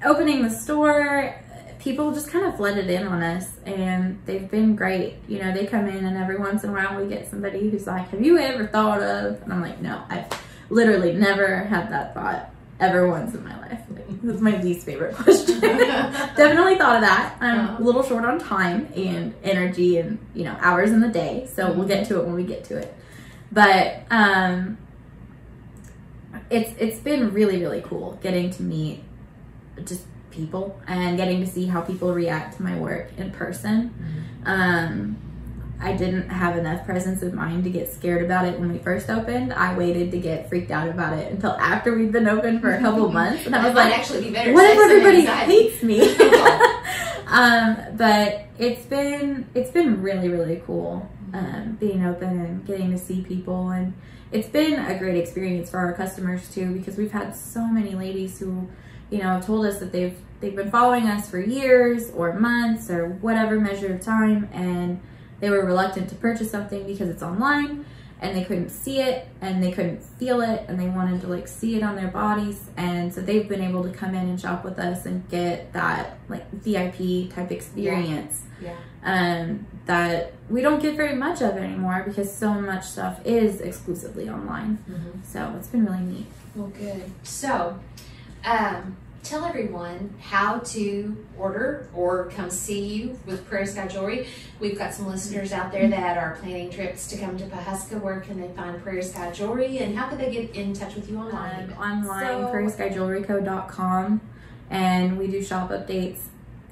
opening 0.05 0.43
the 0.43 0.51
store, 0.51 1.41
people 1.87 2.11
just 2.11 2.29
kind 2.29 2.45
of 2.45 2.57
flooded 2.57 2.91
in 2.91 3.07
on 3.07 3.23
us, 3.23 3.47
and 3.65 4.19
they've 4.27 4.51
been 4.51 4.75
great. 4.75 5.15
You 5.29 5.39
know, 5.39 5.55
they 5.55 5.67
come 5.67 5.87
in, 5.87 6.05
and 6.05 6.17
every 6.17 6.37
once 6.37 6.65
in 6.65 6.71
a 6.71 6.73
while 6.73 7.01
we 7.01 7.09
get 7.09 7.31
somebody 7.31 7.71
who's 7.71 7.87
like, 7.87 8.09
"Have 8.09 8.21
you 8.21 8.37
ever 8.39 8.67
thought 8.67 9.01
of?" 9.01 9.41
And 9.43 9.53
I'm 9.53 9.63
like, 9.63 9.81
"No, 9.81 10.03
I've 10.11 10.27
literally 10.69 11.13
never 11.13 11.59
had 11.59 11.93
that 11.93 12.13
thought 12.13 12.51
ever 12.81 13.09
once 13.09 13.37
in 13.37 13.45
my 13.45 13.57
life." 13.61 13.81
Like, 13.89 14.21
that's 14.21 14.41
my 14.41 14.61
least 14.61 14.85
favorite 14.85 15.15
question. 15.23 15.61
Definitely 15.61 16.77
thought 16.77 16.97
of 16.97 17.03
that. 17.03 17.37
I'm 17.41 17.77
a 17.77 17.81
little 17.81 18.03
short 18.03 18.25
on 18.25 18.41
time 18.41 18.89
and 18.97 19.33
energy 19.45 19.99
and 19.99 20.19
you 20.35 20.43
know 20.43 20.57
hours 20.59 20.91
in 20.91 20.99
the 21.01 21.09
day, 21.09 21.49
so 21.55 21.71
we'll 21.71 21.87
get 21.87 22.09
to 22.09 22.19
it 22.19 22.25
when 22.25 22.35
we 22.35 22.43
get 22.43 22.65
to 22.65 22.79
it. 22.79 22.93
But 23.53 24.03
um, 24.11 24.77
it's 26.51 26.75
it's 26.81 26.99
been 26.99 27.33
really 27.33 27.61
really 27.61 27.81
cool 27.83 28.19
getting 28.25 28.51
to 28.51 28.65
meet 28.65 29.05
just 29.85 30.03
people 30.37 30.81
and 30.87 31.17
getting 31.17 31.41
to 31.41 31.47
see 31.47 31.67
how 31.67 31.81
people 31.81 32.13
react 32.13 32.57
to 32.57 32.63
my 32.63 32.77
work 32.79 33.11
in 33.17 33.31
person. 33.31 33.93
Um, 34.45 35.17
I 35.81 35.93
didn't 35.93 36.31
have 36.31 36.57
enough 36.57 36.87
presence 36.87 37.23
of 37.23 37.35
mind 37.35 37.65
to 37.65 37.71
get 37.71 37.93
scared 37.93 38.25
about 38.25 38.47
it 38.47 38.59
when 38.59 38.73
we 38.73 38.79
first 38.79 39.11
opened. 39.11 39.53
I 39.53 39.77
waited 39.77 40.11
to 40.13 40.19
get 40.19 40.49
freaked 40.49 40.71
out 40.71 40.89
about 40.89 41.19
it 41.19 41.31
until 41.31 41.53
after 41.53 41.95
we'd 41.95 42.13
been 42.13 42.29
open 42.29 42.61
for 42.61 42.73
a 42.73 42.81
couple 42.81 43.11
months, 43.13 43.47
and 43.47 43.55
I 43.55 43.67
was 43.67 43.75
like, 43.75 43.97
actually 43.97 44.23
be 44.23 44.31
better. 44.31 44.53
what 44.53 44.65
if 44.65 44.79
everybody 44.79 45.27
hates 45.27 45.83
me? 45.83 46.17
um, 47.27 47.97
but 47.97 48.47
it's 48.59 48.87
been 48.87 49.47
it's 49.55 49.71
been 49.71 50.01
really 50.01 50.29
really 50.29 50.63
cool 50.67 51.09
um, 51.35 51.77
being 51.79 52.05
open 52.07 52.29
and 52.29 52.67
getting 52.67 52.91
to 52.93 52.99
see 52.99 53.23
people, 53.23 53.71
and 53.71 53.93
it's 54.33 54.49
been 54.49 54.79
a 54.79 54.99
great 54.99 55.17
experience 55.17 55.71
for 55.71 55.79
our 55.79 55.93
customers 55.93 56.53
too 56.53 56.73
because 56.73 56.97
we've 56.97 57.13
had 57.13 57.37
so 57.37 57.67
many 57.67 57.95
ladies 57.95 58.39
who, 58.39 58.69
you 59.11 59.19
know, 59.19 59.25
have 59.25 59.47
told 59.47 59.67
us 59.67 59.79
that 59.81 59.93
they've 59.93 60.17
they've 60.41 60.55
been 60.57 60.71
following 60.71 61.07
us 61.09 61.31
for 61.31 61.39
years 61.41 62.11
or 62.11 62.33
months 62.39 62.91
or 62.91 63.09
whatever 63.09 63.59
measure 63.59 63.95
of 63.95 64.01
time, 64.01 64.49
and 64.53 65.01
they 65.41 65.51
were 65.51 65.65
reluctant 65.65 66.09
to 66.11 66.15
purchase 66.15 66.51
something 66.51 66.87
because 66.87 67.09
it's 67.09 67.23
online 67.23 67.85
and 68.19 68.35
they 68.35 68.43
couldn't 68.45 68.71
see 68.71 68.99
it 68.99 69.29
and 69.43 69.63
they 69.63 69.71
couldn't 69.71 70.03
feel 70.03 70.41
it 70.41 70.65
and 70.69 70.81
they 70.81 70.89
wanted 70.89 71.21
to 71.21 71.27
like 71.27 71.47
see 71.47 71.77
it 71.77 71.83
on 71.83 71.95
their 71.97 72.09
bodies 72.09 72.71
and 72.79 73.13
so 73.13 73.21
they've 73.21 73.47
been 73.47 73.61
able 73.61 73.83
to 73.83 73.91
come 73.91 74.15
in 74.15 74.27
and 74.27 74.41
shop 74.41 74.65
with 74.65 74.79
us 74.79 75.05
and 75.05 75.29
get 75.29 75.71
that 75.75 76.17
like 76.31 76.51
VIP 76.53 77.29
type 77.31 77.53
experience 77.53 78.45
Yeah. 78.59 78.75
um, 79.05 79.67
that 79.85 80.33
we 80.49 80.63
don't 80.63 80.81
get 80.81 80.97
very 80.97 81.15
much 81.15 81.43
of 81.43 81.59
anymore 81.59 82.05
because 82.07 82.35
so 82.35 82.55
much 82.55 82.85
stuff 82.85 83.21
is 83.27 83.61
exclusively 83.61 84.31
online 84.31 84.79
Mhm. 84.91 85.23
so 85.23 85.53
it's 85.59 85.69
been 85.69 85.85
really 85.85 86.01
neat 86.01 86.27
Well, 86.55 86.69
good. 86.69 87.03
So, 87.23 87.79
um, 88.47 88.97
tell 89.23 89.45
everyone 89.45 90.15
how 90.21 90.61
to 90.61 91.17
order 91.37 91.89
or 91.95 92.31
come 92.31 92.49
see 92.49 92.87
you 92.87 93.19
with 93.27 93.45
Prairie 93.49 93.67
Sky 93.67 93.89
Jewelry. 93.89 94.29
We've 94.61 94.79
got 94.79 94.95
some 94.95 95.09
listeners 95.09 95.53
out 95.53 95.73
there 95.73 95.89
that 95.89 96.17
are 96.17 96.37
planning 96.41 96.71
trips 96.71 97.09
to 97.09 97.19
come 97.19 97.37
to 97.39 97.45
Pawhuska. 97.47 98.01
Where 98.01 98.21
can 98.21 98.41
they 98.41 98.49
find 98.55 98.81
Prairie 98.83 99.03
Sky 99.03 99.33
Jewelry 99.33 99.79
and 99.79 99.97
how 99.99 100.09
can 100.09 100.19
they 100.19 100.31
get 100.31 100.55
in 100.55 100.73
touch 100.75 100.95
with 100.95 101.11
you 101.11 101.19
online? 101.19 101.73
um, 101.77 101.79
online 101.79 102.27
So- 102.27 102.53
prairieskyjewelryco.com 102.53 104.21
and 104.71 105.19
we 105.19 105.27
do 105.27 105.43
shop 105.43 105.71
updates 105.71 106.21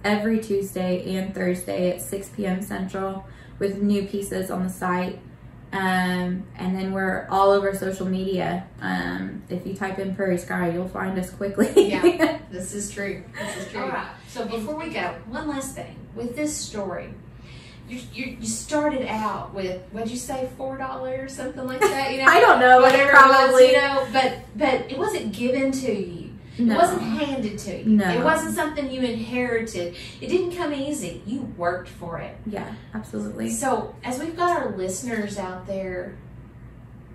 every 0.05 0.39
tuesday 0.39 1.15
and 1.17 1.35
thursday 1.35 1.91
at 1.93 2.03
6 2.03 2.29
p.m 2.37 2.61
central 2.61 3.25
with 3.59 3.81
new 3.81 4.05
pieces 4.05 4.51
on 4.51 4.65
the 4.65 4.69
site 4.69 5.19
um, 5.75 6.45
and 6.57 6.75
then 6.77 6.93
we're 6.93 7.27
all 7.29 7.51
over 7.51 7.75
social 7.75 8.07
media 8.07 8.65
um, 8.81 9.43
if 9.49 9.67
you 9.67 9.75
type 9.75 9.99
in 9.99 10.15
prairie 10.15 10.39
sky 10.39 10.71
you'll 10.71 10.89
find 10.89 11.19
us 11.19 11.31
quickly 11.31 11.71
Yeah. 11.91 12.39
This 12.51 12.73
is 12.73 12.89
true. 12.93 13.25
This 13.37 13.57
is 13.57 13.73
true. 13.73 13.83
All 13.83 13.89
right. 13.89 14.07
So 14.29 14.47
before 14.47 14.77
we 14.77 14.89
go, 14.91 15.17
one 15.27 15.49
last 15.49 15.75
thing 15.75 15.97
with 16.15 16.37
this 16.37 16.57
story. 16.57 17.13
You, 17.89 17.99
you, 18.13 18.37
you 18.41 18.47
started 18.47 19.07
out 19.09 19.53
with 19.53 19.83
what'd 19.91 20.09
you 20.09 20.17
say 20.17 20.49
four 20.57 20.79
dollars 20.79 21.35
something 21.35 21.67
like 21.67 21.81
that 21.81 22.13
you 22.13 22.19
know 22.19 22.25
i 22.29 22.41
don't 22.41 22.59
know 22.59 22.81
whatever 22.81 23.11
probably 23.11 23.45
it 23.45 23.53
was, 23.53 23.61
you 23.63 23.77
know 23.77 24.09
but 24.11 24.39
but 24.57 24.91
it 24.91 24.97
wasn't 24.97 25.35
given 25.35 25.71
to 25.71 25.93
you 25.93 26.24
no. 26.59 26.75
It 26.75 26.79
wasn't 26.79 27.03
handed 27.03 27.59
to 27.59 27.79
you. 27.79 27.85
No. 27.85 28.09
It 28.11 28.23
wasn't 28.25 28.55
something 28.55 28.91
you 28.91 29.01
inherited. 29.03 29.97
It 30.21 30.29
didn't 30.29 30.57
come 30.57 30.73
easy. 30.73 31.23
You 31.27 31.43
worked 31.57 31.89
for 31.89 32.19
it. 32.19 32.37
yeah 32.47 32.75
absolutely 32.95 33.51
So, 33.51 33.95
as 34.05 34.19
we've 34.21 34.37
got 34.37 34.51
our 34.57 34.77
listeners 34.77 35.39
out 35.39 35.67
there, 35.67 36.17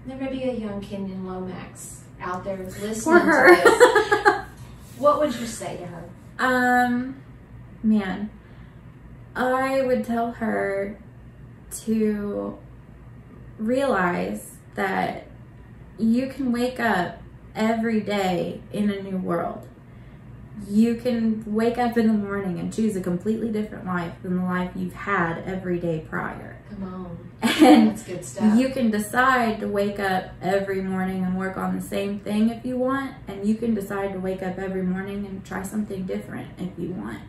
there 0.06 0.18
may 0.18 0.30
be 0.30 0.44
a 0.44 0.54
young 0.54 0.82
Kenyon 0.82 1.26
Lomax 1.26 2.04
out 2.22 2.44
there 2.44 2.58
listening 2.58 3.02
for 3.02 3.20
her 3.20 3.56
to 3.56 3.62
this. 3.64 4.46
What 4.98 5.20
would 5.22 5.34
you 5.34 5.46
say 5.48 5.78
to 5.78 5.86
her? 5.86 6.10
Um, 6.40 7.22
man, 7.82 8.30
I 9.36 9.82
would 9.82 10.04
tell 10.04 10.32
her 10.34 11.00
to 11.86 12.58
realize 13.58 14.56
that 14.76 15.28
you 15.98 16.28
can 16.28 16.52
wake 16.52 16.80
up 16.82 17.22
every 17.56 18.02
day 18.02 18.62
in 18.72 18.89
a 18.89 19.02
new 19.02 19.18
world. 19.18 19.68
You 20.68 20.95
can 20.95 21.43
wake 21.45 21.78
up 21.78 21.97
in 21.97 22.08
the 22.08 22.14
morning 22.14 22.60
and 22.60 22.74
choose 22.74 22.95
a 22.95 23.02
completely 23.02 23.50
different 23.50 23.86
life 23.86 24.14
than 24.22 24.38
the 24.38 24.43
life 24.43 24.72
you've 24.76 24.93
had 24.93 25.39
every 25.45 25.80
day 25.80 26.06
prior. 26.10 26.58
Come 26.70 26.84
on. 26.84 27.18
And 27.62 27.91
That's 27.91 28.04
good 28.04 28.26
stuff. 28.26 28.58
you 28.60 28.70
can 28.70 28.91
decide 28.91 29.62
to 29.62 29.68
wake 29.68 30.00
up 30.00 30.32
every 30.41 30.82
morning 30.82 31.24
and 31.24 31.38
work 31.38 31.58
on 31.58 31.76
the 31.76 31.82
same 31.82 32.20
thing 32.20 32.50
if 32.50 32.66
you 32.66 32.78
want, 32.78 33.16
and 33.28 33.47
you 33.47 33.56
can 33.56 33.74
decide 33.74 34.12
to 34.14 34.20
wake 34.20 34.43
up 34.43 34.58
every 34.58 34.82
morning 34.84 35.26
and 35.26 35.45
try 35.45 35.64
something 35.64 36.06
different 36.06 36.50
if 36.60 36.78
you 36.78 36.89
want. 36.89 37.20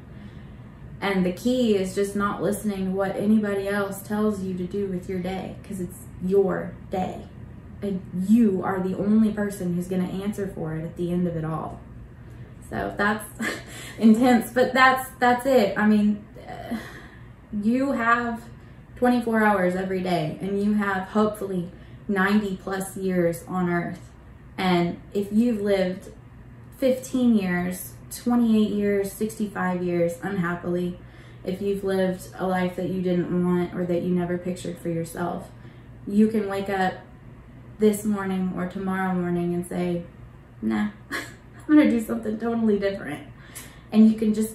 And 1.00 1.24
the 1.24 1.32
key 1.32 1.76
is 1.76 1.94
just 1.94 2.14
not 2.16 2.42
listening 2.42 2.86
to 2.86 2.90
what 2.90 3.16
anybody 3.16 3.68
else 3.68 4.02
tells 4.02 4.42
you 4.42 4.54
to 4.54 4.64
do 4.64 4.86
with 4.86 5.08
your 5.08 5.20
day 5.20 5.56
because 5.62 5.80
it's 5.80 5.98
your 6.24 6.74
day. 6.90 7.26
You 8.28 8.62
are 8.62 8.80
the 8.80 8.96
only 8.96 9.32
person 9.32 9.74
who's 9.74 9.88
going 9.88 10.06
to 10.06 10.22
answer 10.22 10.46
for 10.54 10.76
it 10.76 10.84
at 10.84 10.96
the 10.96 11.10
end 11.12 11.26
of 11.26 11.36
it 11.36 11.44
all. 11.44 11.80
So 12.68 12.94
that's 12.96 13.24
intense, 13.98 14.52
but 14.52 14.72
that's 14.72 15.10
that's 15.18 15.46
it. 15.46 15.76
I 15.76 15.86
mean, 15.86 16.24
uh, 16.48 16.76
you 17.52 17.92
have 17.92 18.42
24 18.96 19.42
hours 19.42 19.74
every 19.74 20.02
day 20.02 20.38
and 20.40 20.62
you 20.62 20.74
have 20.74 21.08
hopefully 21.08 21.70
90 22.06 22.58
plus 22.62 22.96
years 22.96 23.44
on 23.48 23.70
earth. 23.70 24.10
And 24.58 25.00
if 25.14 25.32
you've 25.32 25.60
lived 25.60 26.12
15 26.78 27.34
years, 27.34 27.94
28 28.14 28.70
years, 28.70 29.12
65 29.12 29.82
years 29.82 30.18
unhappily, 30.22 30.98
if 31.44 31.62
you've 31.62 31.82
lived 31.82 32.28
a 32.38 32.46
life 32.46 32.76
that 32.76 32.90
you 32.90 33.00
didn't 33.00 33.44
want 33.44 33.74
or 33.74 33.86
that 33.86 34.02
you 34.02 34.10
never 34.10 34.36
pictured 34.36 34.78
for 34.78 34.90
yourself, 34.90 35.50
you 36.06 36.28
can 36.28 36.48
wake 36.48 36.68
up 36.68 36.94
this 37.80 38.04
morning 38.04 38.52
or 38.54 38.68
tomorrow 38.68 39.14
morning 39.14 39.54
and 39.54 39.66
say, 39.66 40.04
nah, 40.60 40.90
I'm 41.10 41.76
to 41.78 41.90
do 41.90 42.00
something 42.00 42.38
totally 42.38 42.78
different. 42.78 43.26
And 43.90 44.08
you 44.08 44.18
can 44.18 44.34
just 44.34 44.54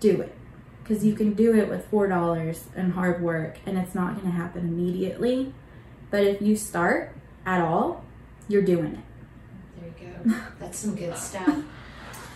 do 0.00 0.20
it 0.20 0.34
because 0.82 1.04
you 1.04 1.14
can 1.14 1.34
do 1.34 1.54
it 1.54 1.68
with 1.68 1.88
$4 1.90 2.58
and 2.74 2.94
hard 2.94 3.22
work 3.22 3.58
and 3.66 3.78
it's 3.78 3.94
not 3.94 4.20
to 4.22 4.30
happen 4.30 4.62
immediately. 4.62 5.54
But 6.10 6.24
if 6.24 6.42
you 6.42 6.56
start 6.56 7.14
at 7.46 7.60
all, 7.60 8.04
you're 8.48 8.62
doing 8.62 8.96
it. 8.96 9.04
There 9.98 10.08
you 10.08 10.32
go. 10.32 10.36
That's 10.58 10.78
some 10.78 10.96
good 10.96 11.16
stuff. 11.16 11.62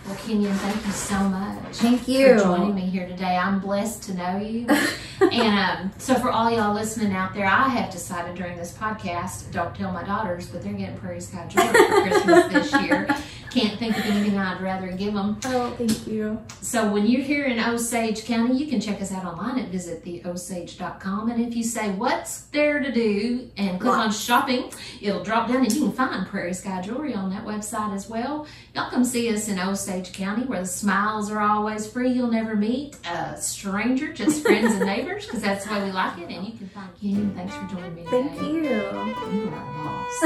Well, 0.07 0.15
Kenyon, 0.25 0.53
thank 0.53 0.85
you 0.85 0.91
so 0.93 1.19
much. 1.19 1.75
Thank 1.75 2.07
you 2.07 2.37
For 2.37 2.43
joining 2.45 2.75
me 2.75 2.81
here 2.83 3.05
today. 3.09 3.35
I'm 3.35 3.59
blessed 3.59 4.03
to 4.03 4.13
know 4.13 4.37
you. 4.37 4.65
and 5.33 5.81
um, 5.81 5.91
so, 5.97 6.15
for 6.15 6.29
all 6.29 6.49
y'all 6.49 6.73
listening 6.73 7.11
out 7.11 7.33
there, 7.33 7.45
I 7.45 7.67
have 7.67 7.91
decided 7.91 8.35
during 8.35 8.55
this 8.55 8.71
podcast, 8.71 9.51
don't 9.51 9.75
tell 9.75 9.91
my 9.91 10.05
daughters, 10.05 10.47
but 10.47 10.63
they're 10.63 10.71
getting 10.71 10.97
Prairie 10.97 11.19
Sky 11.19 11.45
Jewelry 11.49 11.73
for 11.73 12.01
Christmas 12.03 12.71
this 12.71 12.81
year. 12.83 13.09
Can't 13.51 13.79
think 13.79 13.97
of 13.97 14.05
anything 14.05 14.37
I'd 14.37 14.61
rather 14.61 14.91
give 14.91 15.13
them. 15.13 15.39
Oh, 15.45 15.71
thank 15.77 16.05
you. 16.05 16.39
So 16.61 16.91
when 16.91 17.07
you're 17.07 17.23
here 17.23 17.45
in 17.45 17.59
Osage 17.59 18.25
County, 18.25 18.57
you 18.57 18.67
can 18.67 18.79
check 18.79 19.01
us 19.01 19.11
out 19.11 19.25
online 19.25 19.57
at 19.57 19.71
visittheosage.com. 19.71 21.31
And 21.31 21.43
if 21.43 21.55
you 21.55 21.63
say 21.63 21.89
what's 21.91 22.41
there 22.47 22.79
to 22.79 22.91
do 22.91 23.49
and 23.57 23.79
click 23.79 23.93
on 23.93 24.11
shopping, 24.11 24.71
it'll 25.01 25.23
drop 25.23 25.47
down 25.47 25.63
and 25.63 25.73
you 25.73 25.81
can 25.81 25.91
find 25.91 26.27
Prairie 26.27 26.53
Sky 26.53 26.81
Jewelry 26.81 27.13
on 27.13 27.29
that 27.31 27.45
website 27.45 27.95
as 27.95 28.09
well. 28.09 28.45
Y'all 28.75 28.91
come 28.91 29.03
see 29.03 29.33
us 29.33 29.47
in 29.47 29.57
Osage 29.57 29.96
County 30.05 30.43
where 30.43 30.61
the 30.61 30.65
smiles 30.67 31.31
are 31.31 31.39
always 31.39 31.87
free. 31.91 32.09
You'll 32.11 32.31
never 32.31 32.55
meet 32.55 32.97
a 33.09 33.35
stranger, 33.37 34.13
just 34.13 34.43
friends 34.43 34.73
and 34.73 34.85
neighbors 34.85 35.25
because 35.25 35.41
that's 35.41 35.65
the 35.65 35.71
way 35.73 35.85
we 35.85 35.91
like 35.91 36.17
it. 36.19 36.29
And 36.29 36.45
you 36.45 36.57
can 36.57 36.69
find 36.69 36.89
Kenyon. 36.99 37.33
Thanks 37.35 37.55
for 37.55 37.65
joining 37.65 37.95
me 37.95 38.05
Thank 38.05 38.33
today. 38.33 38.47
you. 38.47 38.61
You 38.61 39.49
are 39.51 39.57
a 39.57 39.65
boss. 39.83 40.21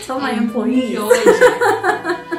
Tell 0.06 0.20
my 0.20 0.32
um, 0.32 0.38
employees. 0.38 0.90
Enjoy 0.90 1.10
it. 1.12 2.26